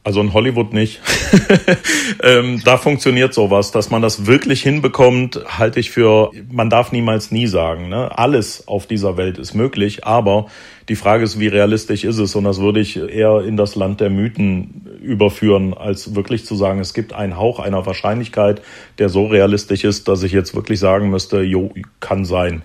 Also 0.06 0.20
in 0.20 0.32
Hollywood 0.34 0.72
nicht. 0.72 1.00
ähm, 2.22 2.62
da 2.64 2.76
funktioniert 2.76 3.34
sowas, 3.34 3.72
dass 3.72 3.90
man 3.90 4.02
das 4.02 4.24
wirklich 4.26 4.62
hinbekommt, 4.62 5.40
halte 5.48 5.80
ich 5.80 5.90
für, 5.90 6.30
man 6.48 6.70
darf 6.70 6.92
niemals 6.92 7.32
nie 7.32 7.48
sagen. 7.48 7.88
Ne? 7.88 8.16
Alles 8.16 8.68
auf 8.68 8.86
dieser 8.86 9.16
Welt 9.16 9.36
ist 9.36 9.54
möglich, 9.54 10.04
aber 10.04 10.46
die 10.88 10.94
Frage 10.94 11.24
ist, 11.24 11.40
wie 11.40 11.48
realistisch 11.48 12.04
ist 12.04 12.18
es? 12.18 12.36
Und 12.36 12.44
das 12.44 12.60
würde 12.60 12.78
ich 12.78 12.96
eher 12.96 13.40
in 13.40 13.56
das 13.56 13.74
Land 13.74 14.00
der 14.00 14.10
Mythen 14.10 14.86
überführen, 15.02 15.74
als 15.74 16.14
wirklich 16.14 16.46
zu 16.46 16.54
sagen, 16.54 16.78
es 16.78 16.94
gibt 16.94 17.12
einen 17.12 17.36
Hauch 17.36 17.58
einer 17.58 17.84
Wahrscheinlichkeit, 17.84 18.62
der 18.98 19.08
so 19.08 19.26
realistisch 19.26 19.82
ist, 19.82 20.06
dass 20.06 20.22
ich 20.22 20.30
jetzt 20.30 20.54
wirklich 20.54 20.78
sagen 20.78 21.10
müsste, 21.10 21.40
jo, 21.40 21.74
kann 21.98 22.24
sein. 22.24 22.62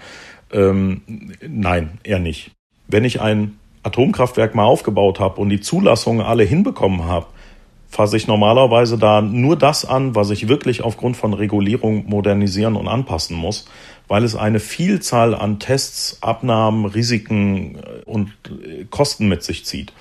Ähm, 0.53 1.01
nein, 1.41 1.97
eher 2.03 2.19
nicht. 2.19 2.51
Wenn 2.87 3.03
ich 3.03 3.19
ein 3.19 3.57
Atomkraftwerk 3.83 4.55
mal 4.55 4.65
aufgebaut 4.65 5.19
habe 5.19 5.41
und 5.41 5.49
die 5.49 5.59
Zulassungen 5.59 6.25
alle 6.25 6.43
hinbekommen 6.43 7.05
habe, 7.05 7.27
fasse 7.91 8.15
ich 8.15 8.25
normalerweise 8.25 8.97
da 8.97 9.21
nur 9.21 9.57
das 9.57 9.83
an, 9.83 10.15
was 10.15 10.29
ich 10.29 10.47
wirklich 10.47 10.81
aufgrund 10.81 11.17
von 11.17 11.33
Regulierung 11.33 12.05
modernisieren 12.07 12.77
und 12.77 12.87
anpassen 12.87 13.35
muss, 13.35 13.65
weil 14.07 14.23
es 14.23 14.35
eine 14.35 14.61
Vielzahl 14.61 15.35
an 15.35 15.59
Tests, 15.59 16.17
Abnahmen, 16.21 16.85
Risiken 16.85 17.75
äh, 17.75 18.03
und 18.05 18.29
äh, 18.47 18.85
Kosten 18.89 19.27
mit 19.27 19.43
sich 19.43 19.65
zieht. 19.65 19.91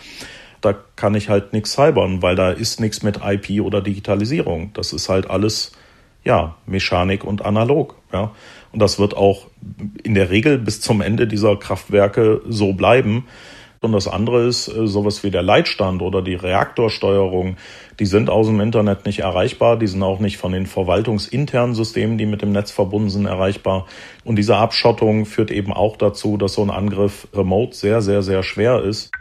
Da 0.61 0.75
kann 0.95 1.15
ich 1.15 1.29
halt 1.29 1.53
nichts 1.53 1.73
cybern, 1.73 2.23
weil 2.23 2.37
da 2.37 2.51
ist 2.51 2.81
nichts 2.81 3.03
mit 3.03 3.21
IP 3.25 3.61
oder 3.63 3.81
Digitalisierung. 3.81 4.73
Das 4.75 4.93
ist 4.93 5.09
halt 5.09 5.29
alles, 5.29 5.73
ja, 6.23 6.57
Mechanik 6.67 7.25
und 7.25 7.45
analog, 7.45 7.97
ja. 8.13 8.31
Und 8.73 8.81
das 8.81 9.01
wird 9.01 9.17
auch 9.17 9.47
in 10.05 10.15
der 10.15 10.31
Regel 10.31 10.59
bis 10.59 10.81
zum 10.81 11.01
Ende 11.01 11.27
dieser 11.27 11.57
Kraftwerke 11.57 12.41
so 12.47 12.73
bleiben. 12.73 13.25
Und 13.83 13.93
das 13.93 14.09
andere 14.09 14.47
ist 14.47 14.69
äh, 14.69 14.87
sowas 14.87 15.25
wie 15.25 15.31
der 15.31 15.43
Leitstand 15.43 16.03
oder 16.03 16.21
die 16.21 16.35
Reaktorsteuerung. 16.35 17.57
Die 17.99 18.05
sind 18.05 18.29
aus 18.29 18.47
dem 18.47 18.61
Internet 18.61 19.07
nicht 19.07 19.21
erreichbar. 19.21 19.79
Die 19.79 19.87
sind 19.87 20.03
auch 20.03 20.21
nicht 20.21 20.37
von 20.37 20.53
den 20.53 20.67
verwaltungsinternen 20.67 21.75
Systemen, 21.75 22.19
die 22.19 22.27
mit 22.27 22.43
dem 22.43 22.53
Netz 22.53 22.71
verbunden 22.71 23.09
sind, 23.09 23.25
erreichbar. 23.25 23.87
Und 24.23 24.37
diese 24.37 24.57
Abschottung 24.57 25.25
führt 25.25 25.51
eben 25.51 25.73
auch 25.73 25.97
dazu, 25.97 26.37
dass 26.37 26.55
so 26.55 26.63
ein 26.63 26.69
Angriff 26.69 27.27
remote 27.33 27.75
sehr, 27.75 28.03
sehr, 28.03 28.21
sehr 28.21 28.43
schwer 28.43 28.83
ist. 28.83 29.13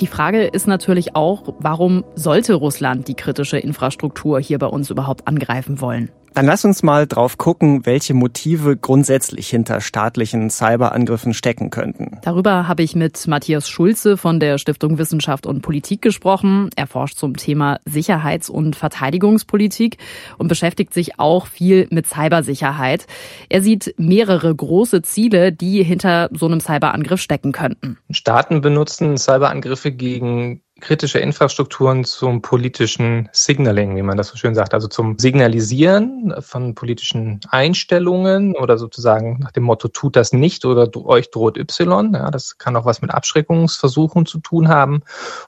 Die 0.00 0.08
Frage 0.08 0.42
ist 0.46 0.66
natürlich 0.66 1.14
auch, 1.14 1.54
warum 1.60 2.04
sollte 2.16 2.54
Russland 2.54 3.06
die 3.06 3.14
kritische 3.14 3.58
Infrastruktur 3.58 4.40
hier 4.40 4.58
bei 4.58 4.66
uns 4.66 4.90
überhaupt 4.90 5.28
angreifen 5.28 5.80
wollen? 5.80 6.10
Dann 6.34 6.46
lass 6.46 6.64
uns 6.64 6.82
mal 6.82 7.06
drauf 7.06 7.38
gucken, 7.38 7.86
welche 7.86 8.12
Motive 8.12 8.76
grundsätzlich 8.76 9.48
hinter 9.48 9.80
staatlichen 9.80 10.50
Cyberangriffen 10.50 11.32
stecken 11.32 11.70
könnten. 11.70 12.18
Darüber 12.22 12.66
habe 12.66 12.82
ich 12.82 12.96
mit 12.96 13.28
Matthias 13.28 13.68
Schulze 13.68 14.16
von 14.16 14.40
der 14.40 14.58
Stiftung 14.58 14.98
Wissenschaft 14.98 15.46
und 15.46 15.62
Politik 15.62 16.02
gesprochen. 16.02 16.70
Er 16.74 16.88
forscht 16.88 17.18
zum 17.18 17.36
Thema 17.36 17.78
Sicherheits- 17.84 18.50
und 18.50 18.74
Verteidigungspolitik 18.74 19.98
und 20.36 20.48
beschäftigt 20.48 20.92
sich 20.92 21.20
auch 21.20 21.46
viel 21.46 21.86
mit 21.90 22.08
Cybersicherheit. 22.08 23.06
Er 23.48 23.62
sieht 23.62 23.94
mehrere 23.96 24.52
große 24.52 25.02
Ziele, 25.02 25.52
die 25.52 25.84
hinter 25.84 26.30
so 26.32 26.46
einem 26.46 26.58
Cyberangriff 26.58 27.20
stecken 27.20 27.52
könnten. 27.52 27.98
Staaten 28.10 28.60
benutzen 28.60 29.18
Cyberangriffe 29.18 29.92
gegen 29.92 30.63
kritische 30.80 31.20
Infrastrukturen 31.20 32.04
zum 32.04 32.42
politischen 32.42 33.28
Signaling, 33.32 33.96
wie 33.96 34.02
man 34.02 34.16
das 34.16 34.28
so 34.28 34.36
schön 34.36 34.56
sagt, 34.56 34.74
also 34.74 34.88
zum 34.88 35.18
Signalisieren 35.18 36.34
von 36.40 36.74
politischen 36.74 37.40
Einstellungen 37.48 38.56
oder 38.56 38.76
sozusagen 38.76 39.38
nach 39.40 39.52
dem 39.52 39.62
Motto, 39.62 39.86
tut 39.88 40.16
das 40.16 40.32
nicht 40.32 40.64
oder 40.64 40.90
euch 41.06 41.30
droht 41.30 41.56
Y. 41.56 42.12
Ja, 42.14 42.30
das 42.30 42.58
kann 42.58 42.74
auch 42.76 42.84
was 42.84 43.02
mit 43.02 43.12
Abschreckungsversuchen 43.12 44.26
zu 44.26 44.40
tun 44.40 44.68
haben. 44.68 45.02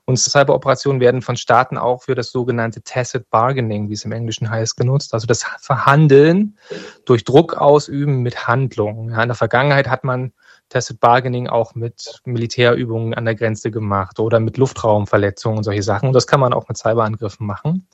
Und 0.04 0.16
Cyberoperationen 0.16 1.00
werden 1.00 1.22
von 1.22 1.36
Staaten 1.36 1.76
auch 1.76 2.04
für 2.04 2.14
das 2.14 2.30
sogenannte 2.30 2.82
Tacit 2.82 3.28
Bargaining, 3.28 3.88
wie 3.88 3.94
es 3.94 4.04
im 4.04 4.12
Englischen 4.12 4.48
heißt, 4.48 4.76
genutzt, 4.76 5.12
also 5.12 5.26
das 5.26 5.44
Verhandeln 5.60 6.56
durch 7.04 7.24
Druck 7.24 7.54
ausüben 7.54 8.22
mit 8.22 8.46
Handlungen. 8.46 9.10
Ja, 9.10 9.22
in 9.22 9.28
der 9.28 9.36
Vergangenheit 9.36 9.88
hat 9.88 10.04
man 10.04 10.32
Tested 10.68 11.00
Bargaining 11.00 11.48
auch 11.48 11.74
mit 11.74 12.20
Militärübungen 12.24 13.14
an 13.14 13.24
der 13.24 13.34
Grenze 13.34 13.70
gemacht 13.70 14.18
oder 14.18 14.40
mit 14.40 14.56
Luftraumverletzungen 14.56 15.58
und 15.58 15.64
solche 15.64 15.82
Sachen. 15.82 16.08
Und 16.08 16.12
das 16.12 16.26
kann 16.26 16.40
man 16.40 16.52
auch 16.52 16.68
mit 16.68 16.76
Cyberangriffen 16.76 17.46
machen. 17.46 17.86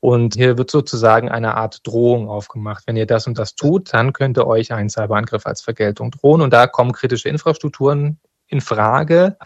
Und 0.00 0.34
hier 0.34 0.58
wird 0.58 0.70
sozusagen 0.70 1.30
eine 1.30 1.54
Art 1.54 1.86
Drohung 1.86 2.28
aufgemacht. 2.28 2.84
Wenn 2.86 2.96
ihr 2.96 3.06
das 3.06 3.26
und 3.26 3.38
das 3.38 3.54
tut, 3.54 3.92
dann 3.92 4.12
könnte 4.12 4.46
euch 4.46 4.72
ein 4.72 4.88
Cyberangriff 4.88 5.46
als 5.46 5.62
Vergeltung 5.62 6.10
drohen. 6.10 6.42
Und 6.42 6.52
da 6.52 6.66
kommen 6.66 6.92
kritische 6.92 7.28
Infrastrukturen 7.28 8.18
in 8.46 8.60
Frage, 8.60 9.36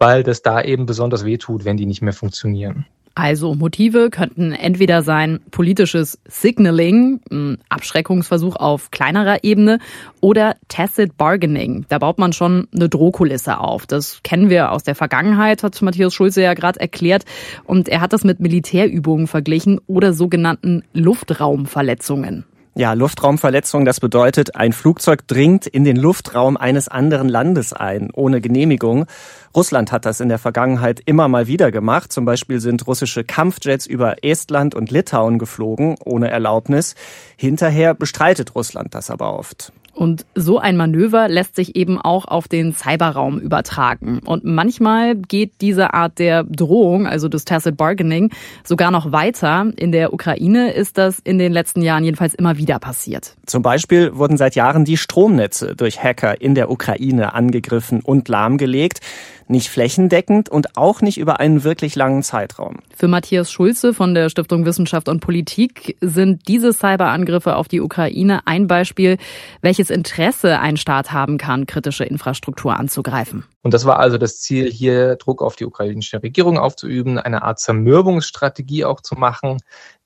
weil 0.00 0.22
das 0.22 0.42
da 0.42 0.62
eben 0.62 0.86
besonders 0.86 1.24
weh 1.24 1.36
tut, 1.36 1.64
wenn 1.64 1.76
die 1.76 1.86
nicht 1.86 2.02
mehr 2.02 2.12
funktionieren. 2.12 2.86
Also 3.18 3.54
Motive 3.54 4.10
könnten 4.10 4.52
entweder 4.52 5.02
sein 5.02 5.40
politisches 5.50 6.20
Signaling, 6.28 7.22
ein 7.30 7.56
Abschreckungsversuch 7.70 8.56
auf 8.56 8.90
kleinerer 8.90 9.42
Ebene 9.42 9.78
oder 10.20 10.54
Tacit 10.68 11.16
Bargaining. 11.16 11.86
Da 11.88 11.98
baut 11.98 12.18
man 12.18 12.34
schon 12.34 12.68
eine 12.74 12.90
Drohkulisse 12.90 13.58
auf. 13.58 13.86
Das 13.86 14.20
kennen 14.22 14.50
wir 14.50 14.70
aus 14.70 14.82
der 14.82 14.94
Vergangenheit, 14.94 15.62
hat 15.62 15.80
Matthias 15.80 16.12
Schulze 16.12 16.42
ja 16.42 16.52
gerade 16.52 16.78
erklärt. 16.78 17.24
Und 17.64 17.88
er 17.88 18.02
hat 18.02 18.12
das 18.12 18.22
mit 18.22 18.40
Militärübungen 18.40 19.28
verglichen 19.28 19.80
oder 19.86 20.12
sogenannten 20.12 20.82
Luftraumverletzungen. 20.92 22.44
Ja, 22.78 22.92
Luftraumverletzung, 22.92 23.86
das 23.86 24.00
bedeutet, 24.00 24.54
ein 24.54 24.74
Flugzeug 24.74 25.26
dringt 25.26 25.66
in 25.66 25.84
den 25.84 25.96
Luftraum 25.96 26.58
eines 26.58 26.88
anderen 26.88 27.26
Landes 27.26 27.72
ein, 27.72 28.10
ohne 28.12 28.42
Genehmigung. 28.42 29.06
Russland 29.54 29.92
hat 29.92 30.04
das 30.04 30.20
in 30.20 30.28
der 30.28 30.38
Vergangenheit 30.38 31.00
immer 31.06 31.26
mal 31.26 31.46
wieder 31.46 31.72
gemacht. 31.72 32.12
Zum 32.12 32.26
Beispiel 32.26 32.60
sind 32.60 32.86
russische 32.86 33.24
Kampfjets 33.24 33.86
über 33.86 34.22
Estland 34.22 34.74
und 34.74 34.90
Litauen 34.90 35.38
geflogen, 35.38 35.94
ohne 36.04 36.28
Erlaubnis. 36.28 36.96
Hinterher 37.38 37.94
bestreitet 37.94 38.54
Russland 38.54 38.94
das 38.94 39.08
aber 39.08 39.38
oft. 39.38 39.72
Und 39.96 40.26
so 40.34 40.58
ein 40.58 40.76
Manöver 40.76 41.26
lässt 41.28 41.56
sich 41.56 41.74
eben 41.74 41.98
auch 41.98 42.26
auf 42.26 42.48
den 42.48 42.74
Cyberraum 42.74 43.40
übertragen. 43.40 44.20
Und 44.24 44.44
manchmal 44.44 45.16
geht 45.16 45.52
diese 45.62 45.94
Art 45.94 46.18
der 46.18 46.44
Drohung, 46.44 47.06
also 47.06 47.28
des 47.28 47.46
Tacit 47.46 47.78
Bargaining, 47.78 48.30
sogar 48.62 48.90
noch 48.90 49.10
weiter. 49.10 49.72
In 49.76 49.92
der 49.92 50.12
Ukraine 50.12 50.70
ist 50.72 50.98
das 50.98 51.18
in 51.20 51.38
den 51.38 51.50
letzten 51.50 51.80
Jahren 51.80 52.04
jedenfalls 52.04 52.34
immer 52.34 52.58
wieder 52.58 52.78
passiert. 52.78 53.36
Zum 53.46 53.62
Beispiel 53.62 54.14
wurden 54.14 54.36
seit 54.36 54.54
Jahren 54.54 54.84
die 54.84 54.98
Stromnetze 54.98 55.74
durch 55.74 56.02
Hacker 56.02 56.42
in 56.42 56.54
der 56.54 56.70
Ukraine 56.70 57.32
angegriffen 57.32 58.00
und 58.00 58.28
lahmgelegt 58.28 59.00
nicht 59.48 59.68
flächendeckend 59.68 60.48
und 60.48 60.76
auch 60.76 61.00
nicht 61.00 61.18
über 61.18 61.40
einen 61.40 61.64
wirklich 61.64 61.94
langen 61.94 62.22
Zeitraum. 62.22 62.76
Für 62.94 63.08
Matthias 63.08 63.50
Schulze 63.50 63.94
von 63.94 64.14
der 64.14 64.28
Stiftung 64.28 64.64
Wissenschaft 64.64 65.08
und 65.08 65.20
Politik 65.20 65.96
sind 66.00 66.48
diese 66.48 66.72
Cyberangriffe 66.72 67.56
auf 67.56 67.68
die 67.68 67.80
Ukraine 67.80 68.40
ein 68.46 68.66
Beispiel, 68.66 69.18
welches 69.60 69.90
Interesse 69.90 70.58
ein 70.60 70.76
Staat 70.76 71.12
haben 71.12 71.38
kann, 71.38 71.66
kritische 71.66 72.04
Infrastruktur 72.04 72.76
anzugreifen. 72.78 73.44
Und 73.66 73.74
das 73.74 73.84
war 73.84 73.98
also 73.98 74.16
das 74.16 74.38
Ziel, 74.38 74.70
hier 74.70 75.16
Druck 75.16 75.42
auf 75.42 75.56
die 75.56 75.64
ukrainische 75.64 76.22
Regierung 76.22 76.56
aufzuüben, 76.56 77.18
eine 77.18 77.42
Art 77.42 77.58
Zermürbungsstrategie 77.58 78.84
auch 78.84 79.00
zu 79.00 79.16
machen. 79.16 79.58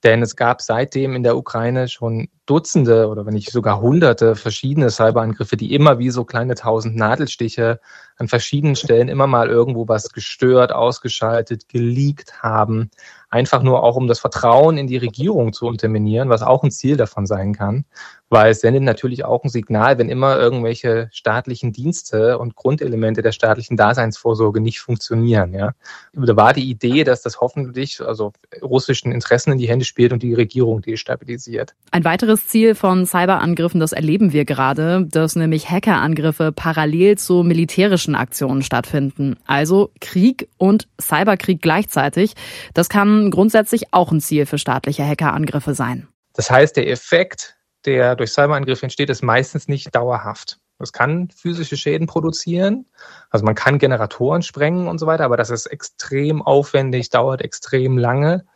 Denn 0.02 0.22
es 0.22 0.34
gab 0.34 0.62
seitdem 0.62 1.14
in 1.14 1.22
der 1.22 1.36
Ukraine 1.36 1.86
schon 1.88 2.30
Dutzende 2.46 3.08
oder 3.08 3.26
wenn 3.26 3.34
nicht 3.34 3.50
sogar 3.50 3.82
Hunderte 3.82 4.34
verschiedene 4.34 4.88
Cyberangriffe, 4.88 5.58
die 5.58 5.74
immer 5.74 5.98
wie 5.98 6.08
so 6.08 6.24
kleine 6.24 6.54
tausend 6.54 6.96
Nadelstiche 6.96 7.80
an 8.16 8.28
verschiedenen 8.28 8.76
Stellen 8.76 9.08
immer 9.10 9.26
mal 9.26 9.50
irgendwo 9.50 9.88
was 9.88 10.10
gestört, 10.10 10.72
ausgeschaltet, 10.72 11.68
geleakt 11.68 12.42
haben. 12.42 12.90
Einfach 13.30 13.62
nur 13.62 13.84
auch, 13.84 13.94
um 13.94 14.08
das 14.08 14.18
Vertrauen 14.18 14.76
in 14.76 14.88
die 14.88 14.96
Regierung 14.96 15.52
zu 15.52 15.66
unterminieren, 15.66 16.28
was 16.28 16.42
auch 16.42 16.64
ein 16.64 16.72
Ziel 16.72 16.96
davon 16.96 17.26
sein 17.26 17.54
kann. 17.54 17.84
Weil 18.28 18.52
es 18.52 18.60
sendet 18.60 18.84
natürlich 18.84 19.24
auch 19.24 19.42
ein 19.42 19.48
Signal, 19.48 19.98
wenn 19.98 20.08
immer 20.08 20.38
irgendwelche 20.38 21.08
staatlichen 21.12 21.72
Dienste 21.72 22.38
und 22.38 22.54
Grundelemente 22.54 23.22
der 23.22 23.32
staatlichen 23.32 23.76
Daseinsvorsorge 23.76 24.60
nicht 24.60 24.80
funktionieren. 24.80 25.52
Ja. 25.52 25.72
Da 26.12 26.36
war 26.36 26.52
die 26.52 26.68
Idee, 26.68 27.02
dass 27.02 27.22
das 27.22 27.40
hoffentlich 27.40 28.00
also 28.00 28.32
russischen 28.62 29.10
Interessen 29.10 29.52
in 29.52 29.58
die 29.58 29.68
Hände 29.68 29.84
spielt 29.84 30.12
und 30.12 30.22
die 30.22 30.34
Regierung 30.34 30.80
destabilisiert. 30.80 31.74
Ein 31.90 32.04
weiteres 32.04 32.46
Ziel 32.46 32.76
von 32.76 33.04
Cyberangriffen, 33.04 33.80
das 33.80 33.92
erleben 33.92 34.32
wir 34.32 34.44
gerade, 34.44 35.06
dass 35.10 35.34
nämlich 35.34 35.68
Hackerangriffe 35.68 36.52
parallel 36.52 37.18
zu 37.18 37.42
militärischen 37.42 38.14
Aktionen 38.14 38.62
stattfinden. 38.62 39.36
Also 39.46 39.90
Krieg 40.00 40.48
und 40.56 40.86
Cyberkrieg 41.00 41.60
gleichzeitig. 41.62 42.34
Das 42.74 42.88
kann 42.88 43.19
grundsätzlich 43.28 43.92
auch 43.92 44.10
ein 44.12 44.20
Ziel 44.20 44.46
für 44.46 44.56
staatliche 44.56 45.06
Hackerangriffe 45.06 45.74
sein. 45.74 46.08
Das 46.32 46.50
heißt, 46.50 46.76
der 46.76 46.88
Effekt 46.88 47.56
der 47.84 48.16
durch 48.16 48.32
Cyberangriffe 48.32 48.82
entsteht, 48.82 49.10
ist 49.10 49.22
meistens 49.22 49.68
nicht 49.68 49.94
dauerhaft. 49.94 50.58
Das 50.78 50.92
kann 50.92 51.28
physische 51.30 51.76
Schäden 51.76 52.06
produzieren. 52.06 52.86
Also 53.28 53.44
man 53.44 53.54
kann 53.54 53.78
Generatoren 53.78 54.42
sprengen 54.42 54.88
und 54.88 54.98
so 54.98 55.06
weiter, 55.06 55.24
aber 55.24 55.36
das 55.36 55.50
ist 55.50 55.66
extrem 55.66 56.40
aufwendig, 56.40 57.10
dauert 57.10 57.42
extrem 57.42 57.98
lange. 57.98 58.46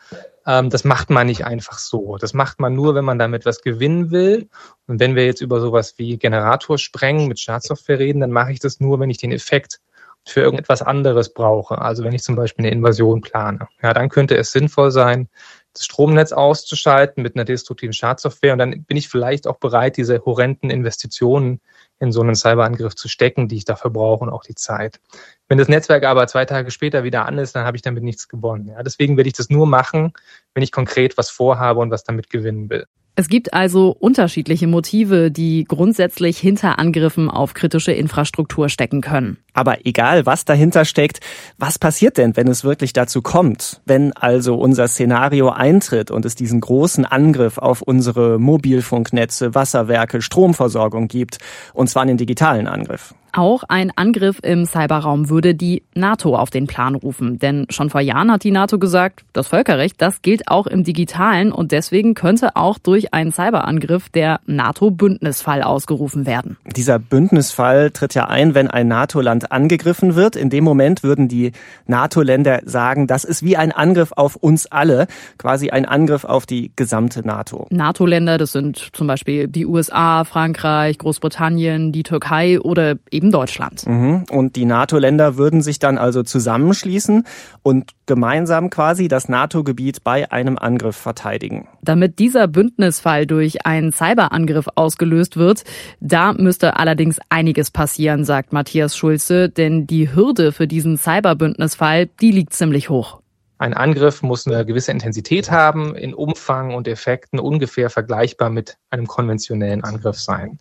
Ähm, 0.46 0.70
das 0.70 0.84
macht 0.84 1.10
man 1.10 1.26
nicht 1.26 1.44
einfach 1.44 1.78
so. 1.78 2.16
Das 2.16 2.32
macht 2.32 2.60
man 2.60 2.74
nur, 2.74 2.94
wenn 2.94 3.04
man 3.04 3.18
damit 3.18 3.44
was 3.44 3.60
gewinnen 3.60 4.10
will. 4.10 4.48
Und 4.86 5.00
wenn 5.00 5.16
wir 5.16 5.26
jetzt 5.26 5.42
über 5.42 5.60
sowas 5.60 5.94
wie 5.98 6.16
Generator 6.16 6.78
sprengen 6.78 7.28
mit 7.28 7.40
Schadsoftware 7.40 7.98
reden, 7.98 8.20
dann 8.20 8.32
mache 8.32 8.52
ich 8.52 8.60
das 8.60 8.80
nur, 8.80 9.00
wenn 9.00 9.10
ich 9.10 9.18
den 9.18 9.32
Effekt 9.32 9.80
für 10.26 10.40
irgendetwas 10.40 10.82
anderes 10.82 11.32
brauche. 11.32 11.78
Also 11.78 12.04
wenn 12.04 12.14
ich 12.14 12.22
zum 12.22 12.36
Beispiel 12.36 12.64
eine 12.64 12.74
Invasion 12.74 13.20
plane. 13.20 13.68
Ja, 13.82 13.92
dann 13.92 14.08
könnte 14.08 14.36
es 14.36 14.52
sinnvoll 14.52 14.90
sein, 14.90 15.28
das 15.74 15.84
Stromnetz 15.84 16.32
auszuschalten 16.32 17.22
mit 17.22 17.34
einer 17.34 17.44
destruktiven 17.44 17.92
Schadsoftware. 17.92 18.52
Und 18.52 18.58
dann 18.58 18.84
bin 18.84 18.96
ich 18.96 19.08
vielleicht 19.08 19.46
auch 19.46 19.58
bereit, 19.58 19.96
diese 19.96 20.24
horrenden 20.24 20.70
Investitionen 20.70 21.60
in 22.00 22.12
so 22.12 22.20
einen 22.20 22.34
Cyberangriff 22.34 22.94
zu 22.94 23.08
stecken, 23.08 23.48
die 23.48 23.56
ich 23.56 23.64
dafür 23.64 23.90
brauche 23.90 24.24
und 24.24 24.30
auch 24.30 24.44
die 24.44 24.54
Zeit. 24.54 25.00
Wenn 25.48 25.58
das 25.58 25.68
Netzwerk 25.68 26.04
aber 26.04 26.26
zwei 26.26 26.44
Tage 26.44 26.70
später 26.70 27.04
wieder 27.04 27.26
an 27.26 27.38
ist, 27.38 27.54
dann 27.54 27.66
habe 27.66 27.76
ich 27.76 27.82
damit 27.82 28.02
nichts 28.02 28.28
gewonnen. 28.28 28.68
Ja, 28.68 28.82
deswegen 28.82 29.16
werde 29.16 29.28
ich 29.28 29.34
das 29.34 29.50
nur 29.50 29.66
machen, 29.66 30.12
wenn 30.54 30.62
ich 30.62 30.72
konkret 30.72 31.18
was 31.18 31.30
vorhabe 31.30 31.80
und 31.80 31.90
was 31.90 32.04
damit 32.04 32.30
gewinnen 32.30 32.70
will. 32.70 32.86
Es 33.16 33.28
gibt 33.28 33.54
also 33.54 33.94
unterschiedliche 33.96 34.66
Motive, 34.66 35.30
die 35.30 35.64
grundsätzlich 35.68 36.36
hinter 36.38 36.80
Angriffen 36.80 37.30
auf 37.30 37.54
kritische 37.54 37.92
Infrastruktur 37.92 38.68
stecken 38.68 39.02
können. 39.02 39.36
Aber 39.52 39.86
egal, 39.86 40.26
was 40.26 40.44
dahinter 40.44 40.84
steckt, 40.84 41.20
was 41.56 41.78
passiert 41.78 42.18
denn, 42.18 42.36
wenn 42.36 42.48
es 42.48 42.64
wirklich 42.64 42.92
dazu 42.92 43.22
kommt? 43.22 43.80
Wenn 43.84 44.12
also 44.14 44.56
unser 44.56 44.88
Szenario 44.88 45.50
eintritt 45.50 46.10
und 46.10 46.24
es 46.24 46.34
diesen 46.34 46.60
großen 46.60 47.04
Angriff 47.04 47.58
auf 47.58 47.82
unsere 47.82 48.40
Mobilfunknetze, 48.40 49.54
Wasserwerke, 49.54 50.20
Stromversorgung 50.20 51.06
gibt, 51.06 51.38
und 51.72 51.88
zwar 51.88 52.02
einen 52.02 52.16
digitalen 52.16 52.66
Angriff. 52.66 53.14
Auch 53.36 53.64
ein 53.66 53.90
Angriff 53.96 54.38
im 54.44 54.64
Cyberraum 54.64 55.28
würde 55.28 55.56
die 55.56 55.82
NATO 55.96 56.36
auf 56.36 56.50
den 56.50 56.68
Plan 56.68 56.94
rufen. 56.94 57.40
Denn 57.40 57.66
schon 57.68 57.90
vor 57.90 58.00
Jahren 58.00 58.30
hat 58.30 58.44
die 58.44 58.52
NATO 58.52 58.78
gesagt, 58.78 59.24
das 59.32 59.48
Völkerrecht, 59.48 60.00
das 60.00 60.22
gilt 60.22 60.46
auch 60.46 60.68
im 60.68 60.84
digitalen 60.84 61.50
und 61.50 61.72
deswegen 61.72 62.14
könnte 62.14 62.54
auch 62.54 62.78
durch 62.78 63.12
einen 63.12 63.32
Cyberangriff 63.32 64.08
der 64.08 64.38
NATO-Bündnisfall 64.46 65.62
ausgerufen 65.62 66.26
werden. 66.26 66.58
Dieser 66.76 67.00
Bündnisfall 67.00 67.90
tritt 67.90 68.14
ja 68.14 68.26
ein, 68.26 68.54
wenn 68.54 68.70
ein 68.70 68.86
NATO-Land 68.86 69.50
angegriffen 69.50 70.14
wird. 70.14 70.36
In 70.36 70.48
dem 70.48 70.62
Moment 70.62 71.02
würden 71.02 71.26
die 71.26 71.50
NATO-Länder 71.88 72.60
sagen, 72.66 73.08
das 73.08 73.24
ist 73.24 73.42
wie 73.42 73.56
ein 73.56 73.72
Angriff 73.72 74.12
auf 74.12 74.36
uns 74.36 74.66
alle, 74.66 75.08
quasi 75.38 75.70
ein 75.70 75.86
Angriff 75.86 76.22
auf 76.22 76.46
die 76.46 76.70
gesamte 76.76 77.26
NATO. 77.26 77.66
NATO-Länder, 77.70 78.38
das 78.38 78.52
sind 78.52 78.90
zum 78.92 79.08
Beispiel 79.08 79.48
die 79.48 79.66
USA, 79.66 80.22
Frankreich, 80.22 80.98
Großbritannien, 80.98 81.90
die 81.90 82.04
Türkei 82.04 82.60
oder 82.60 82.94
eben 83.10 83.23
eben 83.24 83.30
Deutschland. 83.30 83.86
Mhm. 83.86 84.24
Und 84.30 84.56
die 84.56 84.66
NATO-Länder 84.66 85.36
würden 85.36 85.62
sich 85.62 85.78
dann 85.78 85.98
also 85.98 86.22
zusammenschließen 86.22 87.24
und 87.62 87.90
gemeinsam 88.06 88.70
quasi 88.70 89.08
das 89.08 89.28
NATO-Gebiet 89.28 90.04
bei 90.04 90.30
einem 90.30 90.58
Angriff 90.58 90.96
verteidigen. 90.96 91.68
Damit 91.82 92.18
dieser 92.18 92.48
Bündnisfall 92.48 93.26
durch 93.26 93.64
einen 93.64 93.92
Cyberangriff 93.92 94.66
ausgelöst 94.74 95.36
wird, 95.36 95.64
da 96.00 96.34
müsste 96.34 96.78
allerdings 96.78 97.18
einiges 97.30 97.70
passieren, 97.70 98.24
sagt 98.24 98.52
Matthias 98.52 98.96
Schulze, 98.96 99.48
denn 99.48 99.86
die 99.86 100.14
Hürde 100.14 100.52
für 100.52 100.66
diesen 100.66 100.98
Cyberbündnisfall, 100.98 102.06
die 102.20 102.30
liegt 102.30 102.52
ziemlich 102.52 102.90
hoch. 102.90 103.20
Ein 103.56 103.72
Angriff 103.72 104.22
muss 104.22 104.46
eine 104.46 104.66
gewisse 104.66 104.90
Intensität 104.90 105.50
haben, 105.50 105.94
in 105.94 106.12
Umfang 106.12 106.74
und 106.74 106.88
Effekten 106.88 107.38
ungefähr 107.38 107.88
vergleichbar 107.88 108.50
mit 108.50 108.76
einem 108.90 109.06
konventionellen 109.06 109.84
Angriff 109.84 110.18
sein 110.18 110.58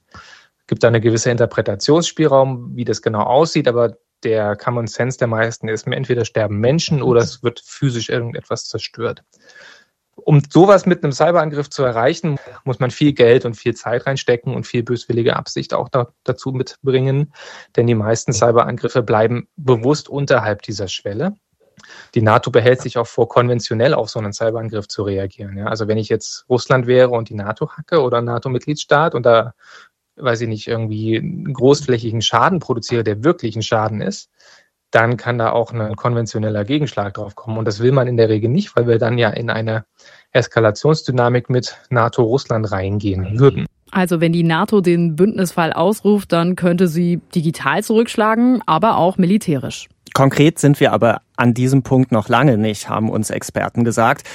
gibt 0.68 0.84
da 0.84 0.88
eine 0.88 1.02
gewisse 1.02 1.32
Interpretationsspielraum, 1.32 2.76
wie 2.76 2.86
das 2.86 3.02
genau 3.02 3.24
aussieht, 3.24 3.68
aber 3.68 3.98
der 4.24 4.56
Common 4.56 4.88
Sense 4.88 5.18
der 5.18 5.28
meisten 5.28 5.68
ist, 5.68 5.86
entweder 5.88 6.26
sterben 6.26 6.60
Menschen 6.60 7.02
oder 7.02 7.22
es 7.22 7.44
wird 7.44 7.60
physisch 7.60 8.10
irgendetwas 8.10 8.68
zerstört. 8.68 9.24
Um 10.16 10.42
sowas 10.48 10.86
mit 10.86 11.04
einem 11.04 11.12
Cyberangriff 11.12 11.70
zu 11.70 11.84
erreichen, 11.84 12.38
muss 12.66 12.80
man 12.80 12.92
viel 12.92 13.14
Geld 13.14 13.46
und 13.46 13.56
viel 13.56 13.76
Zeit 13.76 14.06
reinstecken 14.06 14.54
und 14.54 14.68
viel 14.68 14.84
böswillige 14.84 15.36
Absicht 15.36 15.74
auch 15.74 15.90
da, 15.90 16.14
dazu 16.24 16.52
mitbringen. 16.52 17.34
Denn 17.76 17.88
die 17.88 17.96
meisten 17.96 18.32
Cyberangriffe 18.32 19.02
bleiben 19.02 19.48
bewusst 19.56 20.10
unterhalb 20.10 20.62
dieser 20.62 20.88
Schwelle. 20.88 21.34
Die 22.14 22.22
NATO 22.22 22.52
behält 22.52 22.82
sich 22.82 23.00
auch 23.00 23.08
vor, 23.08 23.28
konventionell 23.28 23.96
auf 23.96 24.10
so 24.10 24.20
einen 24.20 24.34
Cyberangriff 24.34 24.88
zu 24.88 25.02
reagieren. 25.02 25.58
Ja, 25.58 25.66
also 25.66 25.88
wenn 25.88 25.98
ich 25.98 26.10
jetzt 26.10 26.46
Russland 26.48 26.86
wäre 26.86 27.10
und 27.10 27.30
die 27.30 27.36
NATO 27.36 27.72
hacke 27.72 28.02
oder 28.02 28.22
NATO-Mitgliedstaat 28.22 29.16
und 29.16 29.26
da 29.26 29.54
weiß 30.16 30.42
ich 30.42 30.48
nicht, 30.48 30.68
irgendwie 30.68 31.18
einen 31.18 31.54
großflächigen 31.54 32.22
Schaden 32.22 32.60
produziere, 32.60 33.04
der 33.04 33.24
wirklich 33.24 33.56
ein 33.56 33.62
Schaden 33.64 34.02
ist, 34.02 34.30
dann 34.92 35.18
kann 35.18 35.40
da 35.40 35.52
auch 35.52 35.74
ein 35.74 35.96
konventioneller 35.96 36.66
Gegenschlag 36.66 37.16
drauf 37.16 37.36
kommen. 37.36 37.58
Und 37.58 37.66
das 37.66 37.80
will 37.80 37.92
man 37.92 38.08
in 38.08 38.18
der 38.18 38.30
Regel 38.30 38.50
nicht, 38.50 38.76
weil 38.76 38.88
wir 38.88 39.00
dann 39.00 39.18
ja 39.18 39.30
in 39.30 39.50
eine 39.50 39.86
Eskalationsdynamik 40.32 41.50
mit 41.50 41.78
NATO-Russland 41.90 42.72
reingehen 42.72 43.40
würden. 43.40 43.66
Also 43.92 44.22
wenn 44.22 44.34
die 44.34 44.44
NATO 44.44 44.82
den 44.82 45.16
Bündnisfall 45.16 45.74
ausruft, 45.74 46.32
dann 46.32 46.56
könnte 46.56 46.88
sie 46.88 47.22
digital 47.34 47.84
zurückschlagen, 47.84 48.62
aber 48.66 48.98
auch 48.98 49.18
militärisch. 49.18 49.88
Konkret 50.14 50.60
sind 50.60 50.80
wir 50.80 50.94
aber 50.94 51.22
an 51.38 51.54
diesem 51.56 51.82
Punkt 51.82 52.12
noch 52.12 52.30
lange 52.30 52.58
nicht, 52.58 52.88
haben 52.88 53.10
uns 53.10 53.32
Experten 53.32 53.84
gesagt. 53.84 54.28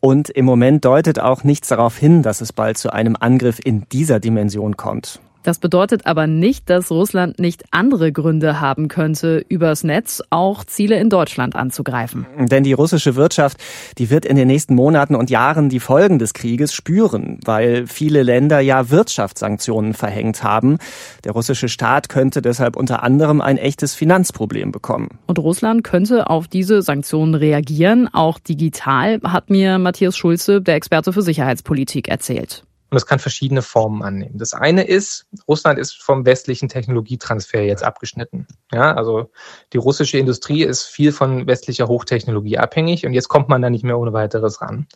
Und 0.00 0.30
im 0.30 0.44
Moment 0.44 0.84
deutet 0.84 1.18
auch 1.18 1.44
nichts 1.44 1.68
darauf 1.68 1.96
hin, 1.96 2.22
dass 2.22 2.40
es 2.40 2.52
bald 2.52 2.78
zu 2.78 2.92
einem 2.92 3.16
Angriff 3.18 3.58
in 3.62 3.86
dieser 3.90 4.20
Dimension 4.20 4.76
kommt. 4.76 5.20
Das 5.46 5.60
bedeutet 5.60 6.06
aber 6.06 6.26
nicht, 6.26 6.68
dass 6.68 6.90
Russland 6.90 7.38
nicht 7.38 7.66
andere 7.70 8.10
Gründe 8.10 8.60
haben 8.60 8.88
könnte, 8.88 9.44
übers 9.48 9.84
Netz 9.84 10.20
auch 10.30 10.64
Ziele 10.64 10.98
in 10.98 11.08
Deutschland 11.08 11.54
anzugreifen. 11.54 12.26
Denn 12.36 12.64
die 12.64 12.72
russische 12.72 13.14
Wirtschaft, 13.14 13.58
die 13.96 14.10
wird 14.10 14.24
in 14.24 14.34
den 14.34 14.48
nächsten 14.48 14.74
Monaten 14.74 15.14
und 15.14 15.30
Jahren 15.30 15.68
die 15.68 15.78
Folgen 15.78 16.18
des 16.18 16.34
Krieges 16.34 16.74
spüren, 16.74 17.38
weil 17.44 17.86
viele 17.86 18.24
Länder 18.24 18.58
ja 18.58 18.90
Wirtschaftssanktionen 18.90 19.94
verhängt 19.94 20.42
haben. 20.42 20.78
Der 21.22 21.30
russische 21.30 21.68
Staat 21.68 22.08
könnte 22.08 22.42
deshalb 22.42 22.74
unter 22.74 23.04
anderem 23.04 23.40
ein 23.40 23.56
echtes 23.56 23.94
Finanzproblem 23.94 24.72
bekommen. 24.72 25.10
Und 25.28 25.38
Russland 25.38 25.84
könnte 25.84 26.28
auf 26.28 26.48
diese 26.48 26.82
Sanktionen 26.82 27.36
reagieren, 27.36 28.08
auch 28.12 28.40
digital, 28.40 29.20
hat 29.22 29.48
mir 29.48 29.78
Matthias 29.78 30.16
Schulze, 30.16 30.60
der 30.60 30.74
Experte 30.74 31.12
für 31.12 31.22
Sicherheitspolitik, 31.22 32.08
erzählt. 32.08 32.65
Und 32.88 32.94
das 32.94 33.06
kann 33.06 33.18
verschiedene 33.18 33.62
Formen 33.62 34.02
annehmen. 34.02 34.38
Das 34.38 34.54
eine 34.54 34.84
ist, 34.84 35.26
Russland 35.48 35.78
ist 35.78 36.00
vom 36.00 36.24
westlichen 36.24 36.68
Technologietransfer 36.68 37.62
jetzt 37.62 37.82
abgeschnitten. 37.82 38.46
Ja, 38.72 38.94
also 38.94 39.30
die 39.72 39.78
russische 39.78 40.18
Industrie 40.18 40.62
ist 40.62 40.84
viel 40.84 41.10
von 41.10 41.48
westlicher 41.48 41.88
Hochtechnologie 41.88 42.58
abhängig 42.58 43.04
und 43.04 43.12
jetzt 43.12 43.28
kommt 43.28 43.48
man 43.48 43.60
da 43.60 43.70
nicht 43.70 43.84
mehr 43.84 43.98
ohne 43.98 44.12
weiteres 44.12 44.60
ran. 44.60 44.86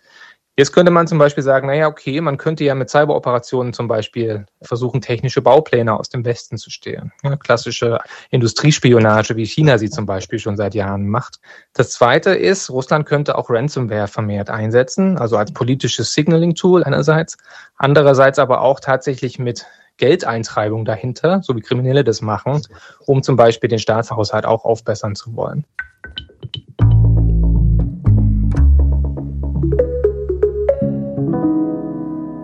Jetzt 0.56 0.72
könnte 0.72 0.90
man 0.90 1.06
zum 1.06 1.18
Beispiel 1.18 1.44
sagen, 1.44 1.68
naja, 1.68 1.86
okay, 1.86 2.20
man 2.20 2.36
könnte 2.36 2.64
ja 2.64 2.74
mit 2.74 2.90
Cyberoperationen 2.90 3.72
zum 3.72 3.88
Beispiel 3.88 4.46
versuchen, 4.60 5.00
technische 5.00 5.40
Baupläne 5.40 5.98
aus 5.98 6.10
dem 6.10 6.24
Westen 6.24 6.58
zu 6.58 6.70
stehlen. 6.70 7.12
Ja, 7.22 7.36
klassische 7.36 7.98
Industriespionage, 8.30 9.36
wie 9.36 9.46
China 9.46 9.78
sie 9.78 9.88
zum 9.88 10.06
Beispiel 10.06 10.38
schon 10.38 10.56
seit 10.56 10.74
Jahren 10.74 11.08
macht. 11.08 11.40
Das 11.72 11.92
zweite 11.92 12.30
ist, 12.30 12.68
Russland 12.68 13.06
könnte 13.06 13.38
auch 13.38 13.48
Ransomware 13.48 14.08
vermehrt 14.08 14.50
einsetzen, 14.50 15.16
also 15.16 15.36
als 15.36 15.52
politisches 15.52 16.12
Signaling-Tool 16.12 16.84
einerseits, 16.84 17.38
andererseits 17.76 18.38
aber 18.38 18.60
auch 18.60 18.80
tatsächlich 18.80 19.38
mit 19.38 19.66
Geldeintreibung 19.96 20.84
dahinter, 20.84 21.42
so 21.42 21.54
wie 21.54 21.60
Kriminelle 21.60 22.04
das 22.04 22.22
machen, 22.22 22.62
um 23.06 23.22
zum 23.22 23.36
Beispiel 23.36 23.68
den 23.68 23.78
Staatshaushalt 23.78 24.46
auch 24.46 24.64
aufbessern 24.64 25.14
zu 25.14 25.36
wollen. 25.36 25.64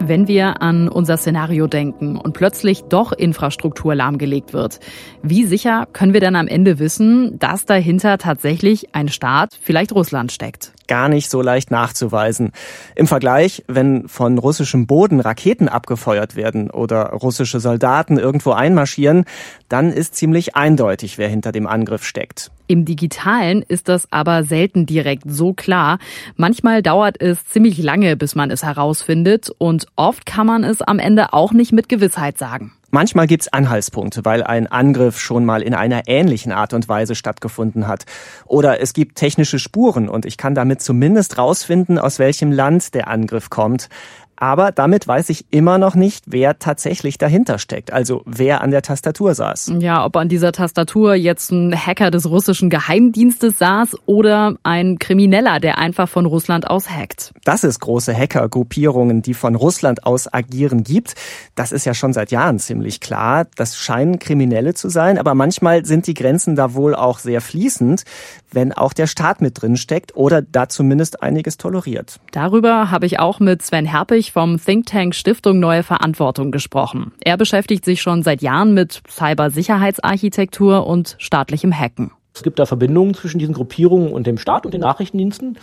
Wenn 0.08 0.28
wir 0.28 0.62
an 0.62 0.88
unser 0.88 1.16
Szenario 1.16 1.66
denken 1.66 2.16
und 2.16 2.32
plötzlich 2.32 2.82
doch 2.84 3.12
Infrastruktur 3.12 3.94
lahmgelegt 3.94 4.52
wird, 4.52 4.80
wie 5.22 5.44
sicher 5.44 5.86
können 5.92 6.12
wir 6.12 6.20
dann 6.20 6.36
am 6.36 6.48
Ende 6.48 6.78
wissen, 6.78 7.38
dass 7.38 7.66
dahinter 7.66 8.18
tatsächlich 8.18 8.94
ein 8.94 9.08
Staat, 9.08 9.58
vielleicht 9.60 9.92
Russland, 9.92 10.32
steckt? 10.32 10.72
gar 10.88 11.08
nicht 11.08 11.30
so 11.30 11.42
leicht 11.42 11.70
nachzuweisen. 11.70 12.52
Im 12.94 13.06
Vergleich, 13.06 13.64
wenn 13.66 14.08
von 14.08 14.38
russischem 14.38 14.86
Boden 14.86 15.20
Raketen 15.20 15.68
abgefeuert 15.68 16.36
werden 16.36 16.70
oder 16.70 17.10
russische 17.10 17.60
Soldaten 17.60 18.18
irgendwo 18.18 18.52
einmarschieren, 18.52 19.24
dann 19.68 19.92
ist 19.92 20.14
ziemlich 20.14 20.54
eindeutig, 20.54 21.18
wer 21.18 21.28
hinter 21.28 21.52
dem 21.52 21.66
Angriff 21.66 22.04
steckt. 22.04 22.50
Im 22.66 22.84
digitalen 22.84 23.62
ist 23.62 23.88
das 23.88 24.10
aber 24.12 24.44
selten 24.44 24.86
direkt 24.86 25.24
so 25.26 25.52
klar. 25.52 25.98
Manchmal 26.36 26.82
dauert 26.82 27.20
es 27.20 27.46
ziemlich 27.46 27.78
lange, 27.78 28.16
bis 28.16 28.34
man 28.34 28.50
es 28.50 28.62
herausfindet 28.62 29.50
und 29.58 29.86
oft 29.96 30.26
kann 30.26 30.46
man 30.46 30.64
es 30.64 30.82
am 30.82 30.98
Ende 30.98 31.32
auch 31.32 31.52
nicht 31.52 31.72
mit 31.72 31.88
Gewissheit 31.88 32.38
sagen. 32.38 32.72
Manchmal 32.90 33.26
gibt's 33.26 33.48
Anhaltspunkte, 33.48 34.24
weil 34.24 34.42
ein 34.42 34.68
Angriff 34.68 35.18
schon 35.18 35.44
mal 35.44 35.60
in 35.60 35.74
einer 35.74 36.02
ähnlichen 36.06 36.52
Art 36.52 36.72
und 36.72 36.88
Weise 36.88 37.14
stattgefunden 37.14 37.88
hat. 37.88 38.04
Oder 38.46 38.80
es 38.80 38.94
gibt 38.94 39.16
technische 39.16 39.58
Spuren 39.58 40.08
und 40.08 40.24
ich 40.24 40.36
kann 40.36 40.54
damit 40.54 40.80
zumindest 40.80 41.36
rausfinden, 41.36 41.98
aus 41.98 42.18
welchem 42.18 42.52
Land 42.52 42.94
der 42.94 43.08
Angriff 43.08 43.50
kommt. 43.50 43.88
Aber 44.36 44.72
damit 44.72 45.08
weiß 45.08 45.30
ich 45.30 45.46
immer 45.50 45.78
noch 45.78 45.94
nicht, 45.94 46.24
wer 46.26 46.58
tatsächlich 46.58 47.18
dahinter 47.18 47.58
steckt, 47.58 47.92
also 47.92 48.22
wer 48.26 48.60
an 48.60 48.70
der 48.70 48.82
Tastatur 48.82 49.34
saß. 49.34 49.72
Ja, 49.78 50.04
ob 50.04 50.16
an 50.16 50.28
dieser 50.28 50.52
Tastatur 50.52 51.14
jetzt 51.14 51.50
ein 51.50 51.74
Hacker 51.74 52.10
des 52.10 52.28
russischen 52.28 52.70
Geheimdienstes 52.70 53.58
saß 53.58 53.96
oder 54.06 54.56
ein 54.62 54.98
Krimineller, 54.98 55.60
der 55.60 55.78
einfach 55.78 56.08
von 56.08 56.26
Russland 56.26 56.68
aus 56.68 56.90
hackt. 56.90 57.32
Dass 57.44 57.64
es 57.64 57.80
große 57.80 58.14
Hackergruppierungen, 58.14 59.22
die 59.22 59.34
von 59.34 59.54
Russland 59.54 60.04
aus 60.04 60.32
agieren, 60.32 60.84
gibt, 60.84 61.14
das 61.54 61.72
ist 61.72 61.86
ja 61.86 61.94
schon 61.94 62.12
seit 62.12 62.30
Jahren 62.30 62.58
ziemlich 62.58 63.00
klar. 63.00 63.46
Das 63.56 63.76
scheinen 63.76 64.18
Kriminelle 64.18 64.74
zu 64.74 64.88
sein, 64.88 65.18
aber 65.18 65.34
manchmal 65.34 65.84
sind 65.86 66.06
die 66.06 66.14
Grenzen 66.14 66.56
da 66.56 66.74
wohl 66.74 66.94
auch 66.94 67.18
sehr 67.18 67.40
fließend, 67.40 68.04
wenn 68.52 68.72
auch 68.72 68.92
der 68.92 69.06
Staat 69.06 69.40
mit 69.40 69.62
drin 69.62 69.76
steckt 69.76 70.16
oder 70.16 70.42
da 70.42 70.68
zumindest 70.68 71.22
einiges 71.22 71.56
toleriert. 71.56 72.20
Darüber 72.32 72.90
habe 72.90 73.06
ich 73.06 73.18
auch 73.18 73.40
mit 73.40 73.62
Sven 73.62 73.86
Herpich 73.86 74.25
Ulrich 74.26 74.32
vom 74.32 74.58
Think 74.58 74.86
Tank 74.86 75.14
Stiftung 75.14 75.58
Neue 75.60 75.82
Verantwortung 75.82 76.50
gesprochen. 76.50 77.12
Er 77.20 77.36
beschäftigt 77.36 77.84
sich 77.84 78.00
schon 78.00 78.22
seit 78.22 78.42
Jahren 78.42 78.74
mit 78.74 79.02
Cybersicherheitsarchitektur 79.08 80.86
und 80.86 81.16
staatlichem 81.18 81.72
Hacken. 81.72 82.10
Es 82.34 82.42
gibt 82.42 82.58
da 82.58 82.66
Verbindungen 82.66 83.14
zwischen 83.14 83.38
diesen 83.38 83.54
Gruppierungen 83.54 84.12
und 84.12 84.26
dem 84.26 84.38
Staat 84.38 84.66
und 84.66 84.72
den 84.72 84.80
Nachrichtendiensten, 84.80 85.58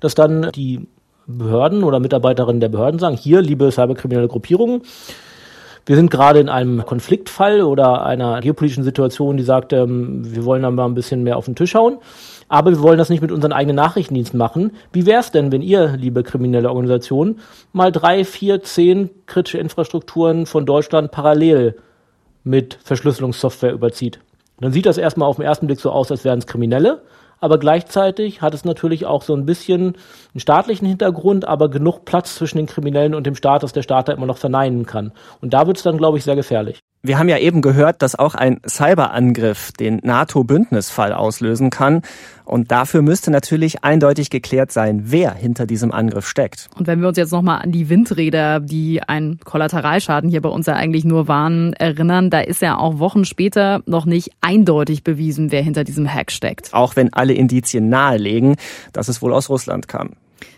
dass 0.00 0.14
dann 0.14 0.50
die 0.54 0.86
Behörden 1.26 1.84
oder 1.84 2.00
Mitarbeiterinnen 2.00 2.60
der 2.60 2.68
Behörden 2.68 2.98
sagen, 2.98 3.16
hier, 3.16 3.40
liebe 3.42 3.70
cyberkriminelle 3.70 4.28
Gruppierungen, 4.28 4.82
wir 5.84 5.94
sind 5.94 6.10
gerade 6.10 6.40
in 6.40 6.48
einem 6.48 6.84
Konfliktfall 6.84 7.62
oder 7.62 8.04
einer 8.04 8.40
geopolitischen 8.40 8.82
Situation, 8.82 9.36
die 9.36 9.44
sagt, 9.44 9.72
ähm, 9.72 10.22
wir 10.24 10.44
wollen 10.44 10.62
da 10.62 10.70
mal 10.70 10.86
ein 10.86 10.94
bisschen 10.94 11.22
mehr 11.22 11.36
auf 11.36 11.44
den 11.44 11.54
Tisch 11.54 11.74
hauen. 11.74 11.98
Aber 12.48 12.70
wir 12.70 12.80
wollen 12.80 12.98
das 12.98 13.08
nicht 13.08 13.22
mit 13.22 13.32
unseren 13.32 13.52
eigenen 13.52 13.76
Nachrichtendiensten 13.76 14.38
machen. 14.38 14.72
Wie 14.92 15.06
wäre 15.06 15.20
es 15.20 15.32
denn, 15.32 15.50
wenn 15.52 15.62
ihr, 15.62 15.96
liebe 15.96 16.22
kriminelle 16.22 16.70
Organisation, 16.70 17.40
mal 17.72 17.90
drei, 17.90 18.24
vier, 18.24 18.62
zehn 18.62 19.10
kritische 19.26 19.58
Infrastrukturen 19.58 20.46
von 20.46 20.64
Deutschland 20.64 21.10
parallel 21.10 21.76
mit 22.44 22.78
Verschlüsselungssoftware 22.84 23.72
überzieht? 23.72 24.20
dann 24.58 24.72
sieht 24.72 24.86
das 24.86 24.96
erstmal 24.96 25.28
auf 25.28 25.36
den 25.36 25.44
ersten 25.44 25.66
Blick 25.66 25.80
so 25.80 25.90
aus, 25.90 26.10
als 26.10 26.24
wären 26.24 26.38
es 26.38 26.46
Kriminelle 26.46 27.02
aber 27.40 27.58
gleichzeitig 27.58 28.40
hat 28.40 28.54
es 28.54 28.64
natürlich 28.64 29.06
auch 29.06 29.22
so 29.22 29.34
ein 29.34 29.46
bisschen 29.46 29.96
einen 30.32 30.40
staatlichen 30.40 30.86
Hintergrund, 30.86 31.46
aber 31.46 31.68
genug 31.68 32.04
Platz 32.04 32.34
zwischen 32.36 32.58
den 32.58 32.66
Kriminellen 32.66 33.14
und 33.14 33.26
dem 33.26 33.34
Staat, 33.34 33.62
dass 33.62 33.72
der 33.72 33.82
Staat 33.82 34.08
da 34.08 34.12
immer 34.12 34.26
noch 34.26 34.38
verneinen 34.38 34.86
kann. 34.86 35.12
Und 35.40 35.52
da 35.52 35.66
wird 35.66 35.76
es 35.76 35.82
dann, 35.82 35.98
glaube 35.98 36.18
ich, 36.18 36.24
sehr 36.24 36.36
gefährlich. 36.36 36.80
Wir 37.06 37.18
haben 37.18 37.28
ja 37.28 37.38
eben 37.38 37.62
gehört, 37.62 38.02
dass 38.02 38.18
auch 38.18 38.34
ein 38.34 38.60
Cyberangriff 38.66 39.70
den 39.72 40.00
NATO-Bündnisfall 40.02 41.12
auslösen 41.12 41.70
kann. 41.70 42.02
Und 42.44 42.72
dafür 42.72 43.02
müsste 43.02 43.30
natürlich 43.30 43.84
eindeutig 43.84 44.28
geklärt 44.30 44.72
sein, 44.72 45.02
wer 45.06 45.32
hinter 45.32 45.66
diesem 45.66 45.92
Angriff 45.92 46.28
steckt. 46.28 46.68
Und 46.76 46.86
wenn 46.86 47.00
wir 47.00 47.08
uns 47.08 47.16
jetzt 47.16 47.32
nochmal 47.32 47.62
an 47.62 47.70
die 47.70 47.88
Windräder, 47.88 48.60
die 48.60 49.02
ein 49.02 49.38
Kollateralschaden 49.44 50.30
hier 50.30 50.42
bei 50.42 50.48
uns 50.48 50.66
ja 50.66 50.74
eigentlich 50.74 51.04
nur 51.04 51.28
waren, 51.28 51.72
erinnern, 51.74 52.30
da 52.30 52.40
ist 52.40 52.62
ja 52.62 52.76
auch 52.76 52.98
Wochen 52.98 53.24
später 53.24 53.82
noch 53.86 54.04
nicht 54.06 54.30
eindeutig 54.40 55.04
bewiesen, 55.04 55.52
wer 55.52 55.62
hinter 55.62 55.84
diesem 55.84 56.12
Hack 56.12 56.32
steckt. 56.32 56.72
Auch 56.72 56.96
wenn 56.96 57.12
alle 57.12 57.34
Indizien 57.34 57.88
nahelegen, 57.88 58.56
dass 58.92 59.08
es 59.08 59.22
wohl 59.22 59.32
aus 59.32 59.48
Russland 59.48 59.86
kam. 59.86 60.10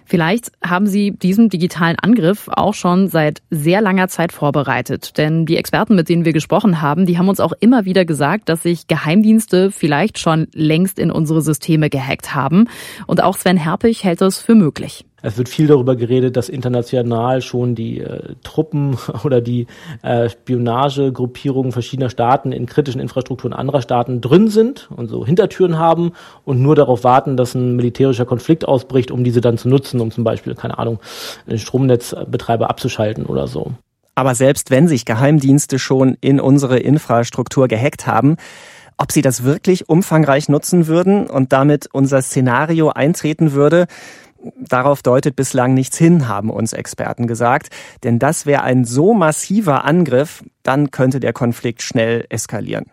Vielleicht 0.05 0.53
haben 0.64 0.87
Sie 0.87 1.11
diesen 1.11 1.51
digitalen 1.51 1.97
Angriff 1.99 2.49
auch 2.51 2.75
schon 2.75 3.09
seit 3.09 3.43
sehr 3.51 3.81
langer 3.81 4.09
Zeit 4.09 4.33
vorbereitet. 4.33 5.19
Denn 5.19 5.45
die 5.45 5.57
Experten, 5.57 5.95
mit 5.95 6.09
denen 6.09 6.25
wir 6.25 6.33
gesprochen 6.33 6.81
haben, 6.81 7.05
die 7.05 7.19
haben 7.19 7.29
uns 7.29 7.41
auch 7.41 7.53
immer 7.61 7.85
wieder 7.85 8.05
gesagt, 8.05 8.49
dass 8.49 8.62
sich 8.62 8.87
Geheimdienste 8.87 9.71
vielleicht 9.71 10.19
schon 10.19 10.49
längst 10.55 10.99
in 10.99 11.11
unsere 11.11 11.43
Systeme 11.43 11.91
gehackt 11.91 12.35
haben. 12.35 12.69
Und 13.07 13.23
auch 13.23 13.37
Sven 13.37 13.57
Herpich 13.57 14.05
hält 14.05 14.23
es 14.23 14.38
für 14.38 14.55
möglich. 14.55 15.05
Es 15.20 15.37
wird 15.37 15.48
viel 15.48 15.66
darüber 15.66 15.96
geredet, 15.96 16.37
dass 16.37 16.48
international 16.48 17.42
schon 17.42 17.74
die 17.74 18.00
äh, 18.00 18.35
Truppen 18.44 18.96
oder 19.24 19.40
die 19.40 19.66
äh, 20.02 20.28
Spionagegruppierungen 20.28 21.72
verschiedener 21.72 22.11
Staaten 22.11 22.52
in 22.52 22.66
kritischen 22.66 23.00
Infrastrukturen 23.00 23.52
anderer 23.52 23.83
Staaten 23.83 24.20
drin 24.20 24.48
sind 24.48 24.88
und 24.94 25.09
so 25.09 25.26
Hintertüren 25.26 25.78
haben 25.78 26.12
und 26.44 26.62
nur 26.62 26.76
darauf 26.76 27.04
warten, 27.04 27.37
dass 27.37 27.54
ein 27.54 27.74
militärischer 27.76 28.26
Konflikt 28.26 28.66
ausbricht, 28.66 29.11
um 29.11 29.24
diese 29.24 29.40
dann 29.40 29.59
zu 29.59 29.68
nutzen, 29.68 30.00
um 30.00 30.11
zum 30.11 30.24
Beispiel, 30.24 30.54
keine 30.54 30.78
Ahnung, 30.78 31.00
Stromnetzbetreiber 31.52 32.70
abzuschalten 32.70 33.26
oder 33.26 33.48
so. 33.48 33.72
Aber 34.14 34.35
selbst 34.35 34.70
wenn 34.70 34.88
sich 34.88 35.04
Geheimdienste 35.04 35.78
schon 35.78 36.16
in 36.20 36.40
unsere 36.40 36.78
Infrastruktur 36.78 37.68
gehackt 37.68 38.07
haben, 38.07 38.37
ob 38.96 39.12
sie 39.12 39.22
das 39.22 39.44
wirklich 39.44 39.88
umfangreich 39.88 40.48
nutzen 40.48 40.88
würden 40.88 41.28
und 41.28 41.52
damit 41.52 41.88
unser 41.92 42.20
Szenario 42.20 42.90
eintreten 42.90 43.52
würde, 43.52 43.87
Darauf 44.57 45.03
deutet 45.03 45.37
bislang 45.37 45.75
nichts 45.75 45.97
hin, 45.99 46.29
haben 46.29 46.51
uns 46.51 46.73
Experten 46.73 47.27
gesagt. 47.27 47.69
Denn 48.05 48.19
das 48.19 48.47
wäre 48.47 48.63
ein 48.63 48.85
so 48.85 49.15
massiver 49.15 49.85
Angriff, 49.85 50.45
dann 50.63 50.91
könnte 50.91 51.21
der 51.21 51.33
Konflikt 51.33 51.83
schnell 51.83 52.27
eskalieren. 52.29 52.87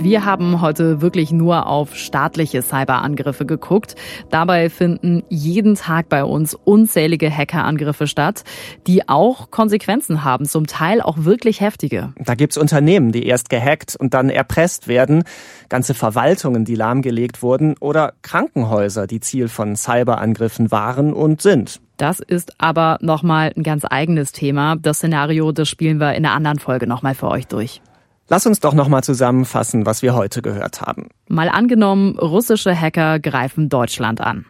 Wir 0.00 0.24
haben 0.24 0.60
heute 0.60 1.02
wirklich 1.02 1.32
nur 1.32 1.66
auf 1.66 1.96
staatliche 1.96 2.62
Cyberangriffe 2.62 3.44
geguckt. 3.44 3.96
Dabei 4.30 4.70
finden 4.70 5.24
jeden 5.28 5.74
Tag 5.74 6.08
bei 6.08 6.24
uns 6.24 6.54
unzählige 6.54 7.30
Hackerangriffe 7.30 8.06
statt, 8.06 8.44
die 8.86 9.08
auch 9.08 9.50
Konsequenzen 9.50 10.22
haben, 10.22 10.46
zum 10.46 10.66
Teil 10.66 11.02
auch 11.02 11.24
wirklich 11.24 11.60
heftige. 11.60 12.14
Da 12.16 12.36
gibt's 12.36 12.56
Unternehmen, 12.56 13.10
die 13.10 13.26
erst 13.26 13.50
gehackt 13.50 13.96
und 13.98 14.14
dann 14.14 14.30
erpresst 14.30 14.86
werden, 14.86 15.24
ganze 15.68 15.94
Verwaltungen, 15.94 16.64
die 16.64 16.76
lahmgelegt 16.76 17.42
wurden 17.42 17.74
oder 17.80 18.14
Krankenhäuser, 18.22 19.08
die 19.08 19.20
Ziel 19.20 19.48
von 19.48 19.74
Cyberangriffen 19.74 20.70
waren 20.70 21.12
und 21.12 21.42
sind. 21.42 21.80
Das 21.96 22.20
ist 22.20 22.52
aber 22.58 22.98
nochmal 23.00 23.52
ein 23.56 23.64
ganz 23.64 23.84
eigenes 23.84 24.30
Thema. 24.30 24.76
Das 24.76 24.98
Szenario, 24.98 25.50
das 25.50 25.68
spielen 25.68 25.98
wir 25.98 26.14
in 26.14 26.24
einer 26.24 26.34
anderen 26.34 26.60
Folge 26.60 26.86
nochmal 26.86 27.16
für 27.16 27.28
euch 27.28 27.48
durch. 27.48 27.82
Lass 28.30 28.46
uns 28.46 28.60
doch 28.60 28.74
nochmal 28.74 29.02
zusammenfassen, 29.02 29.86
was 29.86 30.02
wir 30.02 30.14
heute 30.14 30.42
gehört 30.42 30.82
haben. 30.82 31.08
Mal 31.28 31.48
angenommen, 31.48 32.18
russische 32.18 32.78
Hacker 32.78 33.18
greifen 33.18 33.70
Deutschland 33.70 34.20
an. 34.20 34.44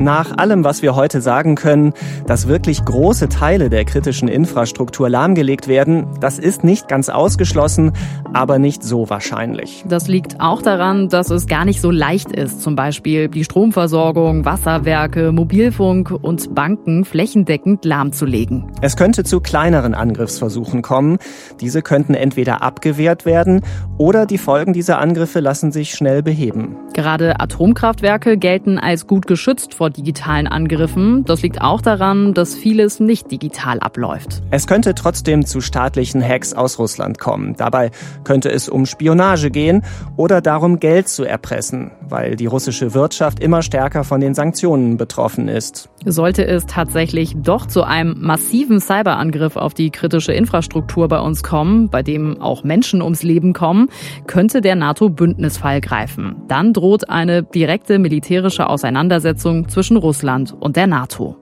Nach 0.00 0.38
allem, 0.38 0.64
was 0.64 0.80
wir 0.80 0.96
heute 0.96 1.20
sagen 1.20 1.56
können, 1.56 1.92
dass 2.26 2.48
wirklich 2.48 2.82
große 2.82 3.28
Teile 3.28 3.68
der 3.68 3.84
kritischen 3.84 4.28
Infrastruktur 4.28 5.10
lahmgelegt 5.10 5.68
werden, 5.68 6.06
das 6.20 6.38
ist 6.38 6.64
nicht 6.64 6.88
ganz 6.88 7.10
ausgeschlossen, 7.10 7.92
aber 8.32 8.58
nicht 8.58 8.82
so 8.82 9.10
wahrscheinlich. 9.10 9.84
Das 9.86 10.08
liegt 10.08 10.40
auch 10.40 10.62
daran, 10.62 11.10
dass 11.10 11.28
es 11.28 11.46
gar 11.46 11.66
nicht 11.66 11.82
so 11.82 11.90
leicht 11.90 12.32
ist, 12.32 12.62
zum 12.62 12.76
Beispiel 12.76 13.28
die 13.28 13.44
Stromversorgung, 13.44 14.46
Wasserwerke, 14.46 15.32
Mobilfunk 15.32 16.10
und 16.10 16.54
Banken 16.54 17.04
flächendeckend 17.04 17.84
lahmzulegen. 17.84 18.72
Es 18.80 18.96
könnte 18.96 19.22
zu 19.24 19.40
kleineren 19.40 19.92
Angriffsversuchen 19.92 20.80
kommen. 20.80 21.18
Diese 21.60 21.82
könnten 21.82 22.14
entweder 22.14 22.62
abgewehrt 22.62 23.26
werden 23.26 23.60
oder 23.98 24.24
die 24.24 24.38
Folgen 24.38 24.72
dieser 24.72 24.98
Angriffe 24.98 25.40
lassen 25.40 25.72
sich 25.72 25.92
schnell 25.92 26.22
beheben. 26.22 26.76
Gerade 27.00 27.40
Atomkraftwerke 27.40 28.36
gelten 28.36 28.78
als 28.78 29.06
gut 29.06 29.26
geschützt 29.26 29.72
vor 29.72 29.88
digitalen 29.88 30.46
Angriffen. 30.46 31.24
Das 31.24 31.40
liegt 31.40 31.62
auch 31.62 31.80
daran, 31.80 32.34
dass 32.34 32.54
vieles 32.54 33.00
nicht 33.00 33.30
digital 33.30 33.80
abläuft. 33.80 34.42
Es 34.50 34.66
könnte 34.66 34.94
trotzdem 34.94 35.46
zu 35.46 35.62
staatlichen 35.62 36.22
Hacks 36.22 36.52
aus 36.52 36.78
Russland 36.78 37.18
kommen. 37.18 37.56
Dabei 37.56 37.90
könnte 38.22 38.50
es 38.50 38.68
um 38.68 38.84
Spionage 38.84 39.50
gehen 39.50 39.82
oder 40.18 40.42
darum, 40.42 40.78
Geld 40.78 41.08
zu 41.08 41.24
erpressen, 41.24 41.90
weil 42.10 42.36
die 42.36 42.46
russische 42.46 42.94
Wirtschaft 42.94 43.40
immer 43.40 43.62
stärker 43.62 44.04
von 44.04 44.20
den 44.20 44.34
Sanktionen 44.34 44.96
betroffen 44.96 45.48
ist. 45.48 45.88
Sollte 46.04 46.46
es 46.46 46.66
tatsächlich 46.66 47.34
doch 47.36 47.66
zu 47.66 47.82
einem 47.82 48.16
massiven 48.20 48.80
Cyberangriff 48.80 49.56
auf 49.56 49.74
die 49.74 49.90
kritische 49.90 50.32
Infrastruktur 50.32 51.08
bei 51.08 51.20
uns 51.20 51.42
kommen, 51.42 51.88
bei 51.88 52.02
dem 52.02 52.40
auch 52.40 52.64
Menschen 52.64 53.02
ums 53.02 53.22
Leben 53.22 53.52
kommen, 53.52 53.88
könnte 54.26 54.60
der 54.60 54.76
NATO-Bündnisfall 54.76 55.80
greifen. 55.80 56.36
Dann 56.48 56.72
droht 56.72 57.08
eine 57.08 57.42
direkte 57.42 57.98
militärische 57.98 58.68
Auseinandersetzung 58.68 59.68
zwischen 59.68 59.96
Russland 59.96 60.54
und 60.58 60.76
der 60.76 60.86
NATO. 60.86 61.39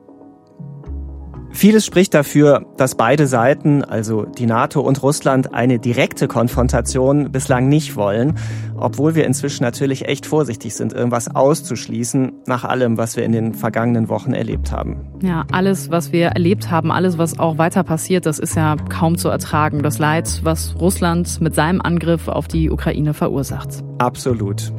Vieles 1.58 1.84
spricht 1.84 2.14
dafür, 2.14 2.66
dass 2.76 2.94
beide 2.94 3.26
Seiten, 3.26 3.82
also 3.82 4.22
die 4.26 4.46
NATO 4.46 4.80
und 4.80 5.02
Russland, 5.02 5.54
eine 5.54 5.80
direkte 5.80 6.28
Konfrontation 6.28 7.32
bislang 7.32 7.68
nicht 7.68 7.96
wollen, 7.96 8.38
obwohl 8.76 9.16
wir 9.16 9.26
inzwischen 9.26 9.64
natürlich 9.64 10.06
echt 10.06 10.24
vorsichtig 10.24 10.76
sind, 10.76 10.92
irgendwas 10.92 11.34
auszuschließen, 11.34 12.30
nach 12.46 12.62
allem, 12.62 12.96
was 12.96 13.16
wir 13.16 13.24
in 13.24 13.32
den 13.32 13.54
vergangenen 13.54 14.08
Wochen 14.08 14.34
erlebt 14.34 14.70
haben. 14.70 15.08
Ja, 15.20 15.46
alles, 15.50 15.90
was 15.90 16.12
wir 16.12 16.28
erlebt 16.28 16.70
haben, 16.70 16.92
alles, 16.92 17.18
was 17.18 17.40
auch 17.40 17.58
weiter 17.58 17.82
passiert, 17.82 18.24
das 18.24 18.38
ist 18.38 18.54
ja 18.54 18.76
kaum 18.88 19.18
zu 19.18 19.28
ertragen. 19.28 19.82
Das 19.82 19.98
Leid, 19.98 20.42
was 20.44 20.76
Russland 20.80 21.40
mit 21.40 21.56
seinem 21.56 21.80
Angriff 21.80 22.28
auf 22.28 22.46
die 22.46 22.70
Ukraine 22.70 23.14
verursacht. 23.14 23.82
Absolut. 23.98 24.72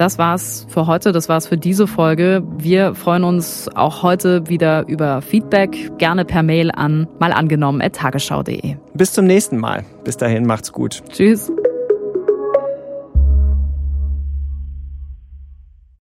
Das 0.00 0.16
war's 0.16 0.64
für 0.70 0.86
heute, 0.86 1.12
das 1.12 1.28
war's 1.28 1.46
für 1.46 1.58
diese 1.58 1.86
Folge. 1.86 2.42
Wir 2.56 2.94
freuen 2.94 3.22
uns 3.22 3.68
auch 3.74 4.02
heute 4.02 4.48
wieder 4.48 4.88
über 4.88 5.20
Feedback, 5.20 5.98
gerne 5.98 6.24
per 6.24 6.42
Mail 6.42 6.70
an 6.70 7.06
malangenommen.tagesschau.de. 7.18 8.76
Bis 8.94 9.12
zum 9.12 9.26
nächsten 9.26 9.58
Mal. 9.58 9.84
Bis 10.02 10.16
dahin 10.16 10.46
macht's 10.46 10.72
gut. 10.72 11.02
Tschüss. 11.10 11.52